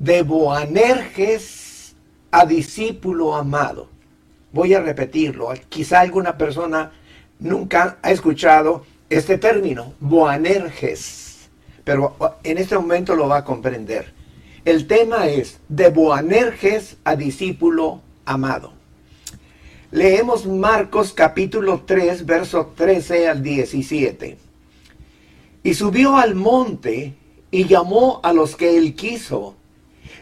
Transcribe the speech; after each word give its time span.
de 0.00 0.22
Boanerges 0.22 1.94
a 2.30 2.46
discípulo 2.46 3.36
amado. 3.36 3.88
Voy 4.50 4.72
a 4.72 4.80
repetirlo. 4.80 5.52
Quizá 5.68 6.00
alguna 6.00 6.38
persona 6.38 6.90
nunca 7.38 7.98
ha 8.02 8.10
escuchado 8.10 8.84
este 9.10 9.36
término, 9.36 9.92
Boanerges, 10.00 11.50
pero 11.84 12.16
en 12.42 12.56
este 12.56 12.76
momento 12.76 13.14
lo 13.14 13.28
va 13.28 13.38
a 13.38 13.44
comprender. 13.44 14.12
El 14.64 14.86
tema 14.86 15.28
es 15.28 15.60
de 15.68 15.90
Boanerges 15.90 16.96
a 17.04 17.14
discípulo 17.14 18.00
amado. 18.24 18.72
Leemos 19.90 20.46
Marcos 20.46 21.12
capítulo 21.12 21.82
3, 21.84 22.24
verso 22.24 22.72
13 22.74 23.28
al 23.28 23.42
17. 23.42 24.38
Y 25.62 25.74
subió 25.74 26.16
al 26.16 26.34
monte 26.34 27.14
y 27.50 27.66
llamó 27.66 28.20
a 28.22 28.32
los 28.32 28.56
que 28.56 28.78
él 28.78 28.94
quiso, 28.94 29.56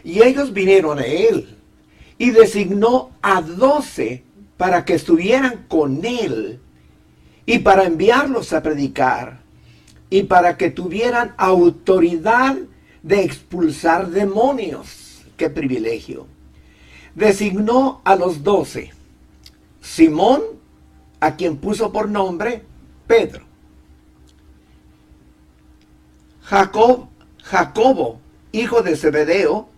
y 0.09 0.23
ellos 0.23 0.53
vinieron 0.53 0.97
a 0.97 1.05
él, 1.05 1.55
y 2.17 2.31
designó 2.31 3.11
a 3.21 3.43
doce 3.43 4.23
para 4.57 4.83
que 4.83 4.95
estuvieran 4.95 5.65
con 5.67 6.03
él, 6.03 6.59
y 7.45 7.59
para 7.59 7.83
enviarlos 7.83 8.51
a 8.53 8.63
predicar, 8.63 9.39
y 10.09 10.23
para 10.23 10.57
que 10.57 10.71
tuvieran 10.71 11.35
autoridad 11.37 12.57
de 13.03 13.23
expulsar 13.23 14.09
demonios. 14.09 15.21
¡Qué 15.37 15.51
privilegio! 15.51 16.25
Designó 17.13 18.01
a 18.03 18.15
los 18.15 18.43
doce 18.43 18.91
Simón, 19.79 20.41
a 21.19 21.35
quien 21.35 21.57
puso 21.57 21.91
por 21.91 22.09
nombre 22.09 22.63
Pedro. 23.05 23.43
Jacob, 26.41 27.07
Jacobo, 27.43 28.19
hijo 28.51 28.81
de 28.81 28.95
Zebedeo, 28.95 29.68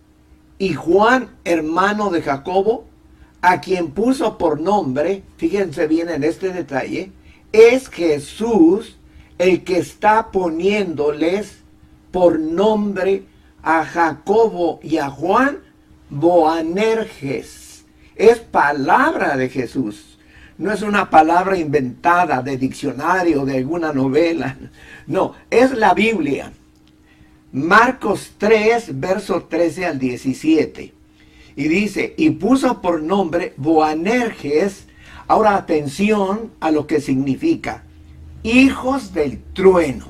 y 0.62 0.76
Juan, 0.76 1.28
hermano 1.44 2.12
de 2.12 2.22
Jacobo, 2.22 2.86
a 3.42 3.62
quien 3.62 3.90
puso 3.90 4.38
por 4.38 4.62
nombre, 4.62 5.24
fíjense 5.38 5.88
bien 5.88 6.08
en 6.08 6.24
este 6.24 6.54
detalle, 6.54 7.12
es 7.52 7.90
Jesús 7.90 8.96
el 9.40 9.64
que 9.64 9.80
está 9.80 10.30
poniéndoles 10.32 11.64
por 12.12 12.40
nombre 12.40 13.24
a 13.64 13.84
Jacobo 13.86 14.80
y 14.84 14.98
a 15.00 15.10
Juan 15.10 15.58
Boanerges 16.12 17.86
es 18.16 18.38
palabra 18.38 19.36
de 19.38 19.50
Jesús. 19.50 20.20
No 20.60 20.72
es 20.72 20.84
una 20.84 21.10
palabra 21.10 21.58
inventada 21.58 22.44
de 22.44 22.56
diccionario, 22.58 23.46
de 23.46 23.58
alguna 23.58 23.94
novela. 23.94 24.56
No, 25.08 25.34
es 25.50 25.72
la 25.72 25.96
Biblia. 25.96 26.54
Marcos 27.54 28.32
3, 28.38 29.00
verso 29.00 29.44
13 29.44 29.86
al 29.86 30.00
17. 30.00 30.94
Y 31.58 31.68
dice, 31.68 32.14
y 32.18 32.30
puso 32.32 32.82
por 32.82 33.02
nombre 33.02 33.54
Boanerges. 33.58 34.88
Ahora 35.28 35.56
atención 35.56 36.52
a 36.60 36.72
lo 36.72 36.88
que 36.88 37.02
significa. 37.02 37.84
Hijos 38.44 39.14
del 39.14 39.42
trueno. 39.54 40.08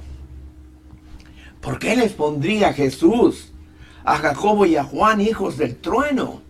¿Por 1.61 1.79
qué 1.79 1.95
les 1.95 2.13
pondría 2.13 2.73
Jesús 2.73 3.51
a 4.03 4.17
Jacobo 4.17 4.65
y 4.65 4.75
a 4.75 4.83
Juan 4.83 5.21
hijos 5.21 5.57
del 5.57 5.75
trueno? 5.75 6.41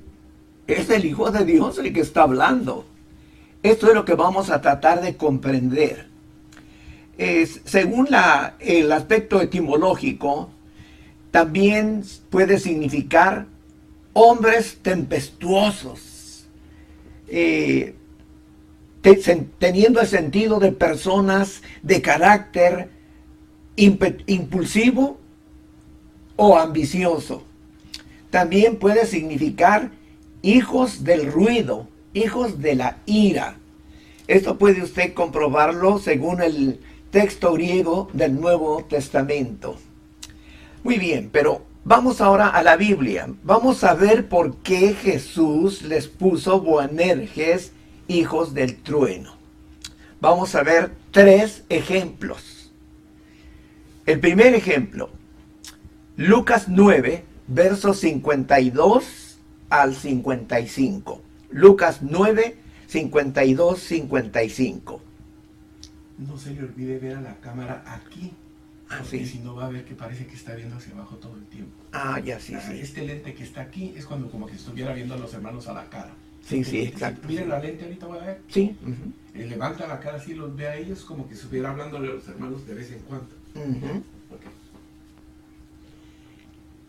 Es 0.67 0.89
el 0.89 1.05
Hijo 1.05 1.31
de 1.31 1.43
Dios 1.43 1.77
el 1.79 1.91
que 1.91 1.99
está 2.01 2.23
hablando. 2.23 2.85
Esto 3.63 3.87
es 3.87 3.93
lo 3.93 4.05
que 4.05 4.15
vamos 4.15 4.49
a 4.49 4.61
tratar 4.61 5.01
de 5.01 5.15
comprender. 5.17 6.09
según 7.65 8.07
el 8.59 8.91
aspecto 8.91 9.41
etimológico, 9.41 10.49
también 11.31 12.03
puede 12.29 12.59
significar 12.59 13.47
hombres 14.13 14.77
tempestuosos, 14.81 16.45
eh, 17.29 17.95
teniendo 19.57 20.01
el 20.01 20.07
sentido 20.07 20.59
de 20.59 20.73
personas 20.73 21.61
de 21.81 22.01
carácter 22.01 22.89
impulsivo 23.77 25.17
o 26.35 26.57
ambicioso. 26.57 27.43
También 28.29 28.77
puede 28.77 29.05
significar 29.05 29.91
hijos 30.41 31.03
del 31.03 31.31
ruido, 31.31 31.87
hijos 32.13 32.61
de 32.61 32.75
la 32.75 32.97
ira. 33.05 33.57
Esto 34.27 34.57
puede 34.57 34.83
usted 34.83 35.13
comprobarlo 35.13 35.97
según 35.97 36.41
el 36.41 36.79
texto 37.09 37.53
griego 37.53 38.09
del 38.13 38.39
Nuevo 38.39 38.85
Testamento. 38.87 39.77
Muy 40.83 40.97
bien, 40.97 41.29
pero 41.31 41.63
vamos 41.83 42.21
ahora 42.21 42.47
a 42.47 42.63
la 42.63 42.75
Biblia. 42.75 43.27
Vamos 43.43 43.83
a 43.83 43.93
ver 43.93 44.27
por 44.27 44.57
qué 44.57 44.93
Jesús 44.93 45.83
les 45.83 46.07
puso 46.07 46.59
Boanerges, 46.61 47.71
hijos 48.07 48.55
del 48.55 48.77
trueno. 48.77 49.35
Vamos 50.19 50.55
a 50.55 50.63
ver 50.63 50.91
tres 51.11 51.63
ejemplos. 51.69 52.71
El 54.07 54.19
primer 54.19 54.55
ejemplo, 54.55 55.11
Lucas 56.17 56.65
9, 56.67 57.25
versos 57.47 57.99
52 57.99 59.37
al 59.69 59.95
55. 59.95 61.21
Lucas 61.51 61.99
9, 62.01 62.57
52, 62.87 63.79
55. 63.79 65.01
No 66.17 66.37
se 66.37 66.53
le 66.53 66.63
olvide 66.63 66.97
ver 66.97 67.17
a 67.17 67.21
la 67.21 67.35
cámara 67.35 67.83
aquí. 67.85 68.33
Porque 68.99 69.25
si 69.25 69.39
no 69.39 69.55
va 69.55 69.67
a 69.67 69.69
ver 69.69 69.85
que 69.85 69.95
parece 69.95 70.25
que 70.25 70.35
está 70.35 70.53
viendo 70.53 70.75
hacia 70.75 70.93
abajo 70.93 71.15
todo 71.15 71.35
el 71.35 71.45
tiempo. 71.45 71.71
Ah, 71.93 72.19
ya 72.19 72.39
sí, 72.39 72.55
sí. 72.67 72.79
Este 72.79 73.05
lente 73.05 73.33
que 73.33 73.43
está 73.43 73.61
aquí 73.61 73.93
es 73.95 74.05
cuando 74.05 74.29
como 74.29 74.47
que 74.47 74.55
estuviera 74.55 74.93
viendo 74.93 75.13
a 75.13 75.17
los 75.17 75.33
hermanos 75.33 75.67
a 75.67 75.73
la 75.73 75.89
cara. 75.89 76.13
Sí, 76.47 76.63
sí, 76.63 76.81
exacto. 76.81 77.27
Miren 77.27 77.49
la 77.49 77.59
lente 77.59 77.85
ahorita, 77.85 78.07
voy 78.07 78.19
a 78.19 78.23
ver. 78.23 78.41
Sí. 78.49 78.75
levanta 79.33 79.87
la 79.87 79.99
cara 79.99 80.17
así, 80.17 80.33
los 80.33 80.55
ve 80.55 80.67
a 80.67 80.75
ellos 80.75 81.03
como 81.03 81.27
que 81.27 81.35
estuviera 81.35 81.69
hablándole 81.69 82.09
a 82.09 82.13
los 82.13 82.27
hermanos 82.27 82.65
de 82.65 82.73
vez 82.73 82.91
en 82.91 82.99
cuando. 82.99 83.29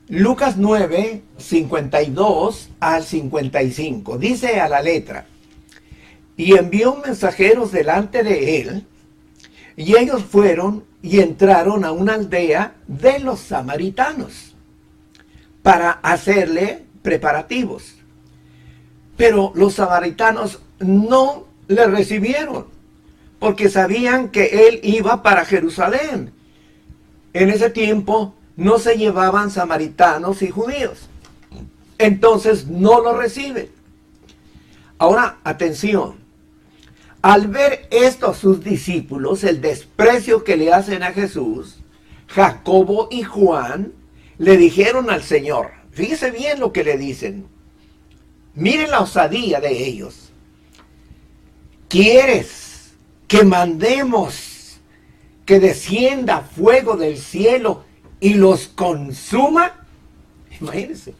Lucas 0.09 0.57
9, 0.57 1.23
52 1.39 2.71
al 2.81 3.05
55. 3.05 4.19
Dice 4.19 4.61
a 4.61 4.69
la 4.69 4.83
letra, 4.83 5.27
y 6.37 6.57
envió 6.57 6.97
mensajeros 6.97 7.73
delante 7.73 8.23
de 8.23 8.61
él, 8.61 8.87
y 9.77 9.97
ellos 9.97 10.23
fueron 10.25 10.85
y 11.03 11.21
entraron 11.21 11.85
a 11.85 11.93
una 11.93 12.15
aldea 12.15 12.75
de 12.87 13.19
los 13.19 13.41
samaritanos 13.41 14.55
para 15.63 15.91
hacerle 15.91 16.85
preparativos. 17.03 17.97
Pero 19.17 19.53
los 19.55 19.75
samaritanos 19.75 20.61
no 20.79 21.47
le 21.69 21.87
recibieron, 21.87 22.67
porque 23.39 23.69
sabían 23.69 24.29
que 24.29 24.69
él 24.69 24.81
iba 24.83 25.23
para 25.23 25.45
Jerusalén. 25.45 26.33
En 27.33 27.51
ese 27.51 27.71
tiempo 27.71 28.35
no 28.57 28.79
se 28.79 28.97
llevaban 28.97 29.51
samaritanos 29.51 30.43
y 30.43 30.51
judíos. 30.51 31.09
Entonces 31.99 32.67
no 32.67 33.01
lo 33.01 33.17
reciben. 33.17 33.69
Ahora, 34.99 35.39
atención. 35.45 36.22
Al 37.23 37.47
ver 37.47 37.87
esto 37.93 38.35
sus 38.35 38.65
discípulos, 38.65 39.45
el 39.45 39.61
desprecio 39.61 40.43
que 40.43 40.57
le 40.57 40.73
hacen 40.73 41.05
a 41.05 41.13
Jesús, 41.13 41.79
Jacobo 42.27 43.07
y 43.13 43.23
Juan 43.23 43.93
le 44.39 44.57
dijeron 44.57 45.09
al 45.09 45.23
Señor, 45.23 45.71
fíjese 45.93 46.33
bien 46.33 46.59
lo 46.59 46.73
que 46.73 46.83
le 46.83 46.99
dicen, 46.99 47.47
miren 48.55 48.91
la 48.91 49.01
osadía 49.01 49.61
de 49.61 49.87
ellos. 49.87 50.33
¿Quieres 51.89 52.93
que 53.29 53.45
mandemos 53.45 54.81
que 55.47 55.61
descienda 55.61 56.41
fuego 56.41 56.97
del 56.97 57.19
cielo 57.19 57.85
y 58.19 58.35
los 58.35 58.67
consuma, 58.69 59.87
imagínense, 60.61 61.15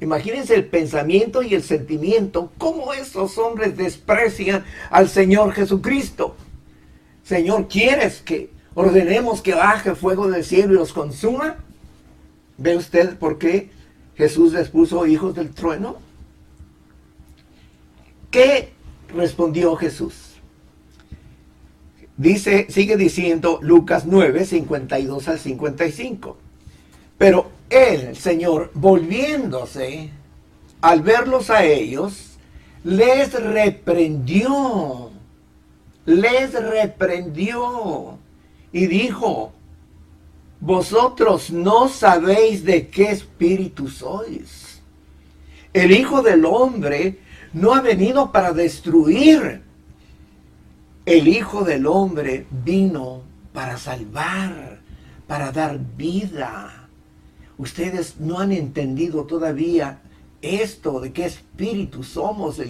imagínense 0.00 0.54
el 0.54 0.66
pensamiento 0.66 1.42
y 1.42 1.54
el 1.54 1.62
sentimiento, 1.62 2.52
cómo 2.58 2.92
esos 2.92 3.38
hombres 3.38 3.76
desprecian 3.76 4.64
al 4.90 5.08
Señor 5.08 5.52
Jesucristo. 5.52 6.36
Señor, 7.24 7.68
¿quieres 7.68 8.22
que 8.22 8.50
ordenemos 8.74 9.42
que 9.42 9.54
baje 9.54 9.94
fuego 9.94 10.28
del 10.28 10.44
cielo 10.44 10.74
y 10.74 10.76
los 10.76 10.92
consuma? 10.92 11.56
¿Ve 12.56 12.76
usted 12.76 13.16
por 13.18 13.38
qué 13.38 13.70
Jesús 14.16 14.52
les 14.52 14.68
puso 14.68 15.06
hijos 15.06 15.34
del 15.34 15.50
trueno? 15.50 15.96
¿Qué 18.30 18.72
respondió 19.14 19.76
Jesús? 19.76 20.28
Dice, 22.16 22.66
sigue 22.68 22.96
diciendo 22.96 23.60
Lucas 23.62 24.04
9, 24.04 24.44
52 24.44 25.28
al 25.28 25.38
55. 25.38 26.36
Pero 27.16 27.50
el 27.70 28.16
Señor, 28.16 28.70
volviéndose 28.74 30.10
al 30.80 31.02
verlos 31.02 31.50
a 31.50 31.64
ellos, 31.64 32.38
les 32.84 33.32
reprendió, 33.32 35.10
les 36.06 36.52
reprendió 36.52 38.18
y 38.72 38.86
dijo, 38.86 39.52
vosotros 40.60 41.50
no 41.50 41.88
sabéis 41.88 42.64
de 42.64 42.88
qué 42.88 43.10
espíritu 43.10 43.88
sois. 43.88 44.82
El 45.72 45.92
Hijo 45.92 46.22
del 46.22 46.44
Hombre 46.44 47.18
no 47.52 47.74
ha 47.74 47.80
venido 47.80 48.32
para 48.32 48.52
destruir. 48.52 49.62
El 51.06 51.28
Hijo 51.28 51.62
del 51.64 51.86
Hombre 51.86 52.46
vino 52.64 53.22
para 53.52 53.76
salvar, 53.76 54.80
para 55.26 55.52
dar 55.52 55.78
vida. 55.78 56.77
Ustedes 57.58 58.20
no 58.20 58.38
han 58.38 58.52
entendido 58.52 59.24
todavía 59.24 60.00
esto 60.40 61.00
de 61.00 61.12
qué 61.12 61.26
espíritu 61.26 62.04
somos, 62.04 62.60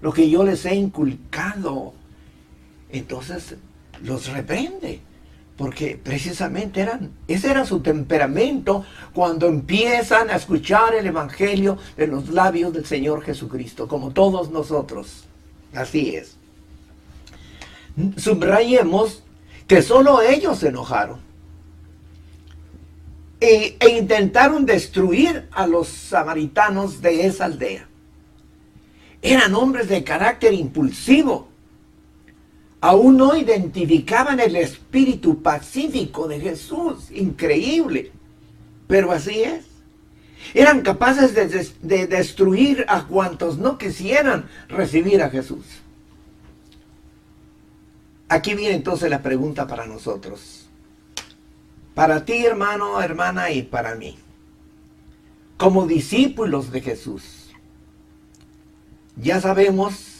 lo 0.00 0.12
que 0.12 0.30
yo 0.30 0.42
les 0.42 0.64
he 0.64 0.74
inculcado. 0.74 1.92
Entonces 2.90 3.56
los 4.02 4.28
reprende 4.28 5.00
porque 5.58 6.00
precisamente 6.02 6.80
eran, 6.80 7.10
ese 7.28 7.50
era 7.50 7.66
su 7.66 7.80
temperamento 7.80 8.82
cuando 9.12 9.46
empiezan 9.46 10.30
a 10.30 10.36
escuchar 10.36 10.94
el 10.94 11.06
Evangelio 11.06 11.76
de 11.98 12.06
los 12.06 12.30
labios 12.30 12.72
del 12.72 12.86
Señor 12.86 13.22
Jesucristo, 13.22 13.86
como 13.86 14.10
todos 14.10 14.50
nosotros. 14.50 15.24
Así 15.74 16.16
es. 16.16 16.36
Subrayemos 18.16 19.22
que 19.68 19.82
solo 19.82 20.22
ellos 20.22 20.60
se 20.60 20.68
enojaron 20.68 21.29
e, 23.40 23.76
e 23.80 23.88
intentaron 23.98 24.66
destruir 24.66 25.48
a 25.52 25.66
los 25.66 25.88
samaritanos 25.88 27.00
de 27.00 27.26
esa 27.26 27.46
aldea. 27.46 27.88
Eran 29.22 29.54
hombres 29.54 29.88
de 29.88 30.04
carácter 30.04 30.54
impulsivo 30.54 31.50
aún 32.80 33.16
no 33.16 33.36
identificaban 33.36 34.40
el 34.40 34.56
espíritu 34.56 35.42
pacífico 35.42 36.26
de 36.28 36.40
Jesús. 36.40 37.10
Increíble. 37.10 38.12
Pero 38.86 39.12
así 39.12 39.42
es. 39.42 39.64
Eran 40.54 40.80
capaces 40.80 41.34
de, 41.34 42.06
destruir 42.06 42.84
a 42.88 43.06
cuantos 43.06 43.58
no 43.58 43.76
quisieran 43.76 44.48
recibir 44.68 45.22
a 45.22 45.30
Jesús. 45.30 45.64
Aquí 48.28 48.54
viene 48.54 48.76
entonces 48.76 49.10
la 49.10 49.22
pregunta 49.22 49.66
para 49.66 49.86
nosotros. 49.86 50.59
Para 51.94 52.24
ti, 52.24 52.44
hermano, 52.44 53.00
hermana, 53.00 53.50
y 53.50 53.62
para 53.62 53.94
mí. 53.94 54.18
Como 55.56 55.86
discípulos 55.86 56.72
de 56.72 56.80
Jesús. 56.80 57.50
Ya 59.16 59.40
sabemos 59.40 60.10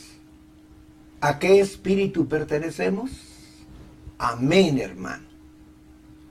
¿A 1.22 1.38
qué 1.38 1.60
espíritu 1.60 2.28
pertenecemos? 2.28 3.10
Amén, 4.16 4.78
hermano. 4.78 5.24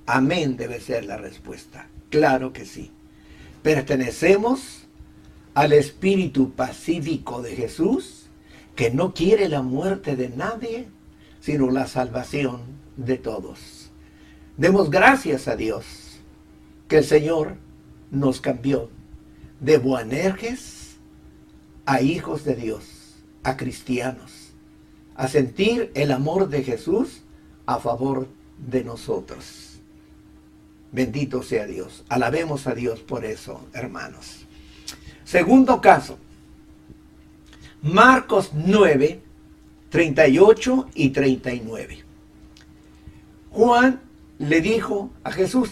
Amén 0.07 0.57
debe 0.57 0.79
ser 0.79 1.05
la 1.05 1.17
respuesta. 1.17 1.87
Claro 2.09 2.53
que 2.53 2.65
sí. 2.65 2.91
Pertenecemos 3.61 4.87
al 5.53 5.73
espíritu 5.73 6.53
pacífico 6.53 7.43
de 7.43 7.55
Jesús, 7.55 8.29
que 8.75 8.89
no 8.89 9.13
quiere 9.13 9.47
la 9.47 9.61
muerte 9.61 10.15
de 10.15 10.29
nadie, 10.29 10.87
sino 11.39 11.69
la 11.69 11.85
salvación 11.85 12.61
de 12.97 13.17
todos. 13.17 13.78
Demos 14.59 14.91
gracias 14.91 15.47
a 15.47 15.55
Dios 15.55 16.19
que 16.87 16.99
el 16.99 17.03
Señor 17.03 17.55
nos 18.11 18.41
cambió 18.41 18.91
de 19.59 19.79
Boanerges 19.79 20.97
a 21.87 22.01
hijos 22.01 22.43
de 22.43 22.55
Dios, 22.55 23.15
a 23.41 23.57
cristianos 23.57 24.49
a 25.19 25.27
sentir 25.27 25.91
el 25.95 26.13
amor 26.13 26.47
de 26.47 26.63
Jesús 26.63 27.23
a 27.65 27.77
favor 27.79 28.29
de 28.57 28.85
nosotros. 28.85 29.79
Bendito 30.93 31.43
sea 31.43 31.65
Dios. 31.65 32.05
Alabemos 32.07 32.67
a 32.67 32.73
Dios 32.73 33.01
por 33.01 33.25
eso, 33.25 33.67
hermanos. 33.73 34.45
Segundo 35.25 35.81
caso. 35.81 36.17
Marcos 37.81 38.51
9, 38.53 39.21
38 39.89 40.89
y 40.95 41.09
39. 41.09 42.03
Juan 43.51 43.99
le 44.39 44.61
dijo 44.61 45.11
a 45.23 45.31
Jesús, 45.31 45.69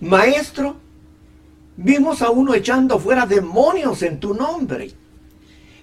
Maestro, 0.00 0.76
vimos 1.76 2.22
a 2.22 2.30
uno 2.30 2.54
echando 2.54 2.98
fuera 2.98 3.26
demonios 3.26 4.02
en 4.02 4.20
tu 4.20 4.34
nombre 4.34 4.92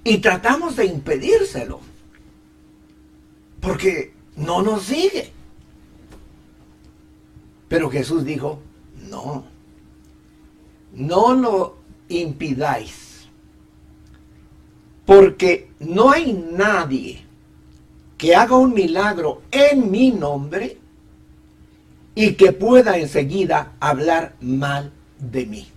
y 0.03 0.18
tratamos 0.18 0.75
de 0.77 0.86
impedírselo 0.86 1.80
porque 3.59 4.13
no 4.36 4.62
nos 4.62 4.83
sigue. 4.83 5.31
Pero 7.68 7.89
Jesús 7.89 8.25
dijo, 8.25 8.59
no, 9.09 9.45
no 10.94 11.33
lo 11.33 11.77
impidáis, 12.09 13.27
porque 15.06 15.71
no 15.80 16.12
hay 16.12 16.33
nadie 16.33 17.24
que 18.18 18.36
haga 18.36 18.57
un 18.57 18.74
milagro 18.74 19.44
en 19.51 19.89
mi 19.89 20.12
nombre 20.12 20.80
y 22.15 22.33
que 22.33 22.51
pueda 22.51 22.97
enseguida 22.97 23.73
hablar 23.79 24.35
mal 24.41 24.91
de 25.19 25.45
mí. 25.45 25.71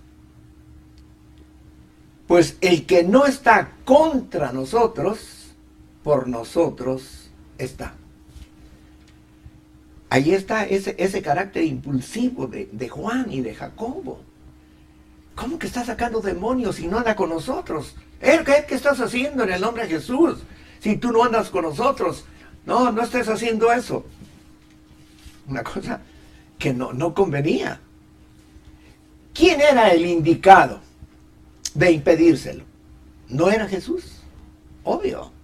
Pues 2.27 2.57
el 2.61 2.85
que 2.85 3.03
no 3.03 3.25
está 3.25 3.71
contra 3.85 4.51
nosotros, 4.51 5.53
por 6.03 6.27
nosotros 6.27 7.29
está. 7.57 7.93
Ahí 10.09 10.33
está 10.33 10.65
ese, 10.65 11.21
carácter 11.21 11.63
impulsivo 11.63 12.47
de, 12.47 12.89
Juan 12.89 13.31
y 13.31 13.41
de 13.41 13.53
Jacobo. 13.53 14.21
¿Cómo 15.35 15.59
que 15.59 15.67
está 15.67 15.83
sacando 15.83 16.21
demonios 16.21 16.77
si 16.77 16.87
no 16.87 16.97
anda 16.97 17.15
con 17.15 17.29
nosotros? 17.29 17.95
¿Qué, 18.19 18.65
¿Qué 18.67 18.75
estás 18.75 18.99
haciendo 19.01 19.43
en 19.43 19.51
el 19.51 19.61
nombre 19.61 19.83
de 19.83 19.89
Jesús? 19.89 20.39
Si 20.79 20.97
tú 20.97 21.11
no 21.11 21.23
andas 21.23 21.49
con 21.49 21.63
nosotros. 21.63 22.25
No, 22.65 22.91
no 22.91 23.03
estés 23.03 23.27
haciendo 23.27 23.71
eso. 23.71 24.05
Una 25.47 25.63
cosa 25.63 26.01
que 26.57 26.73
no, 26.73 26.93
no 26.93 27.13
convenía. 27.13 27.79
¿Quién 29.33 29.61
era 29.61 29.89
el 29.89 30.05
indicado 30.05 30.79
de 31.73 31.91
impedírselo? 31.91 32.63
¿No 33.27 33.49
era 33.49 33.67
Jesús? 33.67 34.21
Obvio 34.83 35.35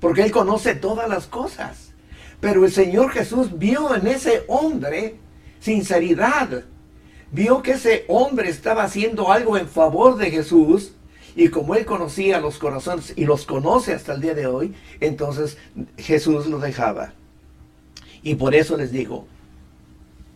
porque 0.00 0.22
Él 0.22 0.30
conoce 0.30 0.74
todas 0.74 1.08
las 1.08 1.26
cosas. 1.26 1.92
Pero 2.40 2.64
el 2.64 2.72
Señor 2.72 3.10
Jesús 3.10 3.58
vio 3.58 3.94
en 3.94 4.06
ese 4.06 4.44
hombre 4.48 5.16
sinceridad. 5.60 6.64
Vio 7.32 7.62
que 7.62 7.72
ese 7.72 8.04
hombre 8.08 8.48
estaba 8.48 8.84
haciendo 8.84 9.32
algo 9.32 9.56
en 9.56 9.68
favor 9.68 10.16
de 10.16 10.30
Jesús. 10.30 10.92
Y 11.34 11.48
como 11.48 11.74
Él 11.74 11.84
conocía 11.84 12.40
los 12.40 12.58
corazones 12.58 13.12
y 13.16 13.24
los 13.24 13.46
conoce 13.46 13.94
hasta 13.94 14.14
el 14.14 14.20
día 14.20 14.34
de 14.34 14.46
hoy, 14.46 14.74
entonces 15.00 15.58
Jesús 15.98 16.46
lo 16.46 16.58
dejaba. 16.58 17.12
Y 18.22 18.36
por 18.36 18.54
eso 18.54 18.76
les 18.76 18.90
digo, 18.90 19.26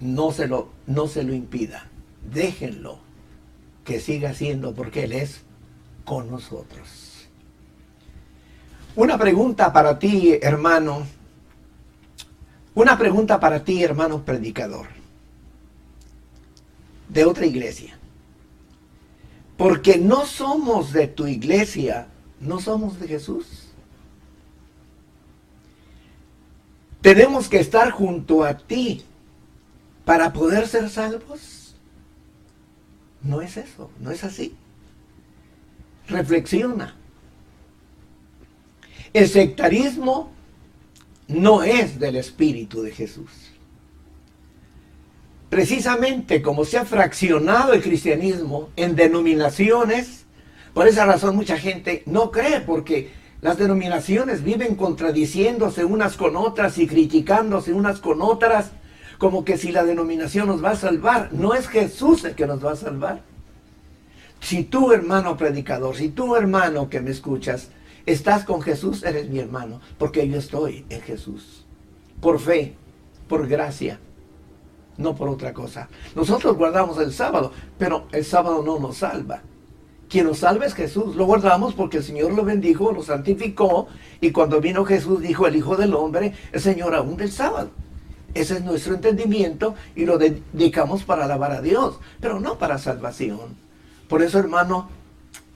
no 0.01 0.33
se 0.33 0.49
lo, 0.49 0.71
no 0.87 1.07
se 1.07 1.23
lo 1.23 1.35
impida. 1.35 1.87
Déjenlo 2.33 2.99
que 3.85 4.01
siga 4.01 4.35
siendo 4.35 4.75
porque 4.75 5.05
Él 5.05 5.13
es 5.13 5.43
con 6.05 6.31
nosotros. 6.31 7.29
Una 8.97 9.19
pregunta 9.19 9.73
para 9.73 9.99
ti, 9.99 10.39
hermano. 10.41 11.07
Una 12.75 12.99
pregunta 12.99 13.39
para 13.39 13.63
ti, 13.63 13.83
hermano 13.83 14.25
predicador. 14.25 14.89
De 17.09 17.25
otra 17.25 17.47
iglesia. 17.47 17.99
Porque 19.57 19.99
no 19.99 20.25
somos 20.25 20.93
de 20.93 21.07
tu 21.07 21.27
iglesia, 21.27 22.09
no 22.41 22.61
somos 22.61 22.99
de 22.99 23.09
Jesús. 23.09 23.67
Tenemos 27.03 27.49
que 27.49 27.61
estar 27.61 27.91
junto 27.91 28.45
a 28.45 28.57
ti 28.57 29.05
para 30.05 30.33
poder 30.33 30.67
ser 30.67 30.89
salvos. 30.89 31.75
No 33.23 33.43
es 33.43 33.57
eso, 33.57 33.91
no 34.01 34.11
es 34.11 34.25
así. 34.25 34.55
Reflexiona. 36.09 36.97
El 39.13 39.29
sectarismo 39.29 40.31
no 41.29 41.63
es 41.63 41.99
del 41.99 42.17
Espíritu 42.17 42.83
de 42.83 42.93
Jesús. 42.93 43.31
Precisamente 45.49 46.43
como 46.43 46.65
se 46.65 46.79
ha 46.79 46.85
fraccionado 46.85 47.73
el 47.73 47.83
cristianismo 47.83 48.71
en 48.77 48.95
denominaciones, 48.95 50.25
por 50.73 50.87
esa 50.87 51.05
razón 51.05 51.35
mucha 51.35 51.59
gente 51.59 52.05
no 52.07 52.31
cree, 52.31 52.61
porque 52.61 53.11
las 53.41 53.59
denominaciones 53.59 54.45
viven 54.45 54.77
contradiciéndose 54.77 55.85
unas 55.85 56.17
con 56.17 56.37
otras 56.37 56.79
y 56.79 56.87
criticándose 56.87 57.73
unas 57.73 57.99
con 57.99 58.23
otras, 58.23 58.71
como 59.21 59.45
que 59.45 59.59
si 59.59 59.71
la 59.71 59.85
denominación 59.85 60.49
nos 60.49 60.65
va 60.65 60.71
a 60.71 60.77
salvar, 60.77 61.29
no 61.31 61.53
es 61.53 61.69
Jesús 61.69 62.25
el 62.25 62.35
que 62.35 62.47
nos 62.47 62.65
va 62.65 62.73
a 62.73 62.77
salvar. 62.77 63.21
Si 64.41 64.65
tú, 64.65 64.93
hermano 64.93 65.37
predicador, 65.37 65.95
si 65.95 66.09
tú, 66.09 66.37
hermano 66.37 66.89
que 66.89 67.03
me 67.03 67.11
escuchas, 67.11 67.69
estás 68.07 68.45
con 68.45 68.63
Jesús, 68.63 69.03
eres 69.03 69.29
mi 69.29 69.39
hermano, 69.39 69.83
porque 69.99 70.27
yo 70.27 70.39
estoy 70.39 70.87
en 70.89 71.03
Jesús. 71.03 71.67
Por 72.23 72.41
fe, 72.41 72.75
por 73.29 73.47
gracia. 73.47 74.01
no 74.97 75.15
por 75.15 75.29
otra 75.29 75.53
cosa. 75.53 75.91
Nosotros 76.15 76.57
guardamos 76.57 76.97
el 76.99 77.13
sábado, 77.13 77.53
pero 77.77 78.07
el 78.13 78.25
sábado 78.25 78.63
no 78.65 78.79
nos 78.79 78.97
salva. 78.97 79.43
Quien 80.09 80.27
nos 80.27 80.39
salva 80.39 80.65
es 80.65 80.73
Jesús. 80.73 81.15
Lo 81.15 81.27
guardamos 81.27 81.75
porque 81.75 81.99
el 81.99 82.05
Señor 82.05 82.33
lo 82.33 82.43
bendijo, 82.43 82.91
lo 82.91 83.03
santificó, 83.03 83.87
y 84.23 84.31
cuando 84.31 84.63
vino 84.63 84.87
Jesús 84.87 85.21
dijo 85.21 85.47
el 85.47 85.57
Hijo 85.57 85.77
del 85.77 85.93
Hombre, 85.93 86.33
el 86.53 86.61
Señor 86.61 86.95
aún 86.95 87.19
del 87.19 87.31
sábado. 87.31 87.71
Ese 88.35 88.55
es 88.55 88.65
nuestro 88.65 88.95
entendimiento 88.95 89.75
y 89.97 90.05
lo 90.05 90.19
dedicamos 90.19 91.03
para 91.03 91.25
alabar 91.25 91.53
a 91.53 91.63
Dios, 91.63 91.99
pero 92.21 92.39
no 92.39 92.59
para 92.59 92.79
salvación. 92.79 93.57
Por 94.09 94.23
eso, 94.23 94.39
hermano, 94.39 94.89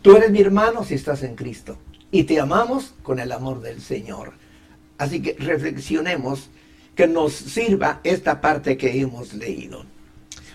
tú 0.02 0.16
eres 0.16 0.30
mi 0.30 0.40
hermano 0.40 0.84
si 0.84 0.94
estás 0.94 1.22
en 1.22 1.36
Cristo 1.36 1.78
y 2.10 2.24
te 2.24 2.40
amamos 2.40 2.94
con 3.02 3.20
el 3.20 3.30
amor 3.32 3.60
del 3.60 3.80
Señor. 3.80 4.32
Así 4.98 5.22
que 5.22 5.36
reflexionemos 5.38 6.50
que 6.96 7.06
nos 7.06 7.32
sirva 7.32 8.00
esta 8.04 8.40
parte 8.40 8.76
que 8.76 9.00
hemos 9.00 9.34
leído. 9.34 9.84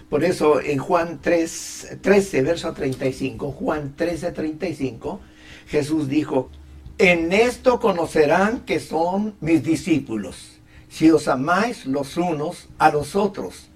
Por 0.09 0.23
eso 0.23 0.59
en 0.59 0.79
Juan 0.79 1.19
3, 1.21 1.99
13, 2.01 2.41
verso 2.41 2.73
35, 2.73 3.51
Juan 3.51 3.93
13, 3.95 4.31
35, 4.31 5.19
Jesús 5.67 6.09
dijo, 6.09 6.49
en 6.97 7.31
esto 7.31 7.79
conocerán 7.79 8.61
que 8.61 8.79
son 8.79 9.35
mis 9.39 9.63
discípulos 9.63 10.59
si 10.89 11.10
os 11.12 11.27
amáis 11.27 11.86
los 11.86 12.17
unos 12.17 12.67
a 12.77 12.91
los 12.91 13.15
otros. 13.15 13.69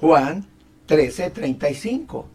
Juan 0.00 0.46
13, 0.86 1.30
35. 1.30 2.28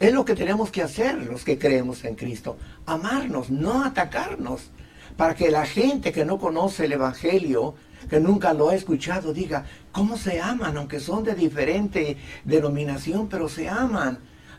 Es 0.00 0.12
lo 0.12 0.24
que 0.24 0.34
tenemos 0.34 0.70
que 0.70 0.82
hacer 0.82 1.22
los 1.24 1.44
que 1.44 1.58
creemos 1.58 2.04
en 2.04 2.16
Cristo. 2.16 2.56
Amarnos, 2.86 3.50
no 3.50 3.84
atacarnos. 3.84 4.70
Para 5.16 5.34
que 5.34 5.50
la 5.50 5.64
gente 5.64 6.12
que 6.12 6.24
no 6.24 6.38
conoce 6.38 6.86
el 6.86 6.92
Evangelio, 6.92 7.74
que 8.10 8.18
nunca 8.18 8.52
lo 8.52 8.70
ha 8.70 8.74
escuchado, 8.74 9.32
diga, 9.32 9.64
¿cómo 9.92 10.16
se 10.16 10.40
aman? 10.40 10.76
Aunque 10.76 10.98
son 10.98 11.22
de 11.22 11.34
diferente 11.34 12.16
denominación, 12.44 13.28
pero 13.28 13.48
se 13.48 13.68
aman. 13.68 14.18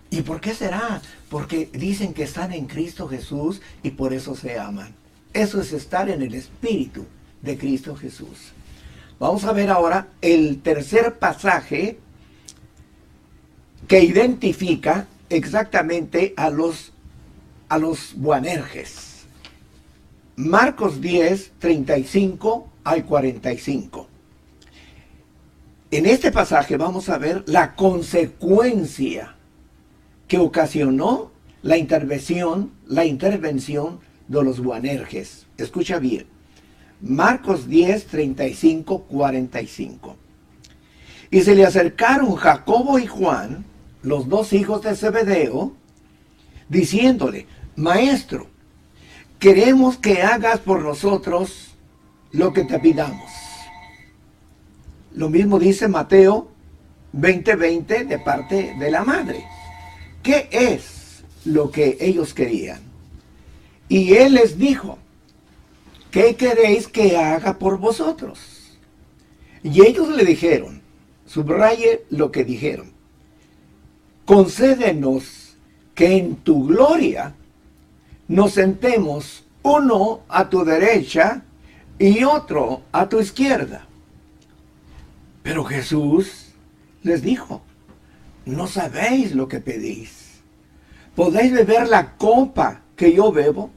¿Y 0.10 0.22
por 0.22 0.40
qué 0.40 0.54
será? 0.54 1.02
Porque 1.30 1.70
dicen 1.74 2.14
que 2.14 2.24
están 2.24 2.54
en 2.54 2.68
Cristo 2.68 3.08
Jesús 3.08 3.62
y 3.84 3.92
por 3.92 4.14
eso 4.14 4.36
se 4.36 4.58
aman. 4.58 4.96
Eso 5.34 5.60
es 5.60 5.74
estar 5.74 6.10
en 6.10 6.22
el 6.22 6.34
Espíritu 6.34 7.06
de 7.42 7.58
Cristo 7.58 7.96
Jesús. 7.96 8.55
Vamos 9.20 9.46
a 9.46 9.54
ver 9.54 9.70
ahora 9.70 10.08
el 10.22 10.62
tercer 10.62 11.18
pasaje 11.20 12.00
que 13.88 14.04
identifica 14.04 15.08
exactamente 15.30 16.34
a 16.36 16.50
los, 16.50 16.92
a 17.70 17.78
los 17.78 18.14
buanerges. 18.16 19.26
Marcos 20.36 21.00
10, 21.00 21.54
35 21.60 22.68
al 22.84 23.06
45. 23.06 24.08
En 25.92 26.06
este 26.06 26.32
pasaje 26.32 26.76
vamos 26.76 27.08
a 27.08 27.18
ver 27.18 27.44
la 27.48 27.76
consecuencia 27.76 29.36
que 30.28 30.40
ocasionó 30.40 31.32
la 31.62 31.78
intervención, 31.78 32.72
la 32.86 33.06
intervención 33.06 34.00
de 34.28 34.44
los 34.44 34.60
buanerges. 34.60 35.46
Escucha 35.58 36.00
bien. 36.00 36.35
Marcos 37.02 37.68
10, 37.68 38.06
35, 38.08 39.04
45. 39.04 40.16
Y 41.32 41.42
se 41.42 41.56
le 41.56 41.66
acercaron 41.66 42.36
Jacobo 42.36 43.00
y 43.00 43.08
Juan, 43.08 43.66
los 44.04 44.30
dos 44.30 44.54
hijos 44.54 44.82
de 44.84 44.96
Zebedeo, 44.96 45.74
diciéndole, 46.70 47.48
Maestro, 47.76 48.48
queremos 49.40 49.98
que 49.98 50.22
hagas 50.22 50.60
por 50.60 50.82
nosotros 50.82 51.76
lo 52.32 52.54
que 52.54 52.64
te 52.64 52.80
pidamos. 52.80 53.32
Lo 55.14 55.30
mismo 55.30 55.60
dice 55.60 55.88
Mateo 55.88 56.50
20:20 57.14 58.06
de 58.06 58.20
parte 58.20 58.76
de 58.78 58.92
la 58.92 59.04
madre. 59.04 59.46
¿Qué 60.22 60.50
es 60.52 61.24
lo 61.46 61.72
que 61.72 61.98
ellos 62.00 62.34
querían? 62.34 62.80
Y 63.88 64.14
él 64.14 64.34
les 64.34 64.58
dijo, 64.58 64.98
¿qué 66.16 66.38
queréis 66.38 66.88
que 66.88 67.18
haga 67.18 67.60
por 67.60 67.78
vosotros? 67.78 68.40
Y 69.64 69.86
ellos 69.86 70.08
le 70.08 70.24
dijeron, 70.24 70.82
subraye 71.26 72.06
lo 72.10 72.32
que 72.32 72.46
dijeron, 72.46 72.94
concédenos 74.24 75.58
que 75.94 76.16
en 76.16 76.38
tu 76.38 76.68
gloria 76.68 77.36
nos 78.30 78.54
sentemos 78.54 79.44
uno 79.62 80.22
a 80.30 80.50
tu 80.50 80.64
derecha 80.64 81.44
y 82.00 82.24
otro 82.24 82.84
a 82.94 83.10
tu 83.10 83.20
izquierda. 83.20 83.86
Pero 85.44 85.66
Jesús 85.66 86.54
les 87.04 87.24
dijo, 87.24 87.62
no 88.46 88.68
sabéis 88.68 89.36
lo 89.36 89.50
que 89.50 89.60
pedís. 89.60 90.40
¿Podéis 91.14 91.52
beber 91.52 91.90
la 91.90 92.16
copa 92.16 92.84
que 92.96 93.12
yo 93.12 93.34
bebo? 93.34 93.70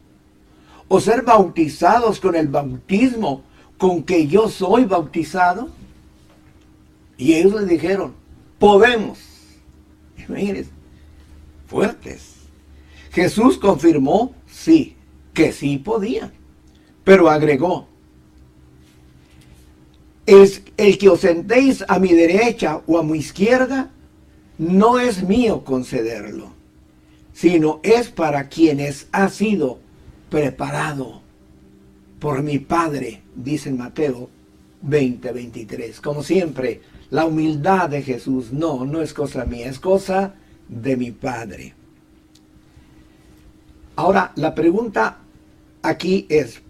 O 0.88 1.00
ser 1.00 1.23
bautizados 1.23 2.18
con 2.18 2.35
el 2.35 2.49
bautismo 2.49 3.42
con 3.76 4.02
que 4.02 4.26
yo 4.26 4.49
soy 4.49 4.85
bautizado? 4.85 5.68
Y 7.16 7.35
ellos 7.35 7.61
le 7.61 7.66
dijeron, 7.66 8.14
podemos. 8.59 9.18
Imagínense, 10.28 10.71
fuertes. 11.66 12.35
Jesús 13.12 13.59
confirmó, 13.59 14.35
sí, 14.47 14.97
que 15.35 15.52
sí 15.52 15.78
podían, 15.78 16.33
pero 17.04 17.30
agregó, 17.30 17.87
es 20.26 20.62
el 20.76 20.99
que 20.99 21.09
os 21.09 21.21
sentéis 21.21 21.85
a 21.88 21.99
mi 21.99 22.12
derecha 22.12 22.83
o 22.87 22.99
a 22.99 23.02
mi 23.02 23.18
izquierda, 23.18 23.90
no 24.59 24.99
es 24.99 25.23
mío 25.23 25.64
concederlo, 25.64 26.52
sino 27.33 27.80
es 27.83 28.09
para 28.09 28.49
quienes 28.49 29.07
ha 29.12 29.30
sido 29.30 29.78
preparado 30.30 31.23
por 32.18 32.42
mi 32.42 32.58
Padre, 32.58 33.23
dice 33.35 33.73
Mateo 33.73 34.28
20, 34.82 35.32
23. 35.32 36.00
Como 36.00 36.23
siempre, 36.23 36.80
la 37.11 37.25
humildad 37.25 37.88
de 37.88 38.02
Jesús, 38.02 38.52
no, 38.52 38.85
no 38.85 39.00
es 39.00 39.14
cosa 39.14 39.44
mía, 39.44 39.68
es 39.68 39.78
cosa 39.78 40.35
de 40.68 40.97
mi 40.97 41.11
Padre. 41.11 41.75
Ahora, 43.97 44.32
la 44.37 44.54
pregunta 44.54 45.18
aquí 45.82 46.26
es, 46.28 46.61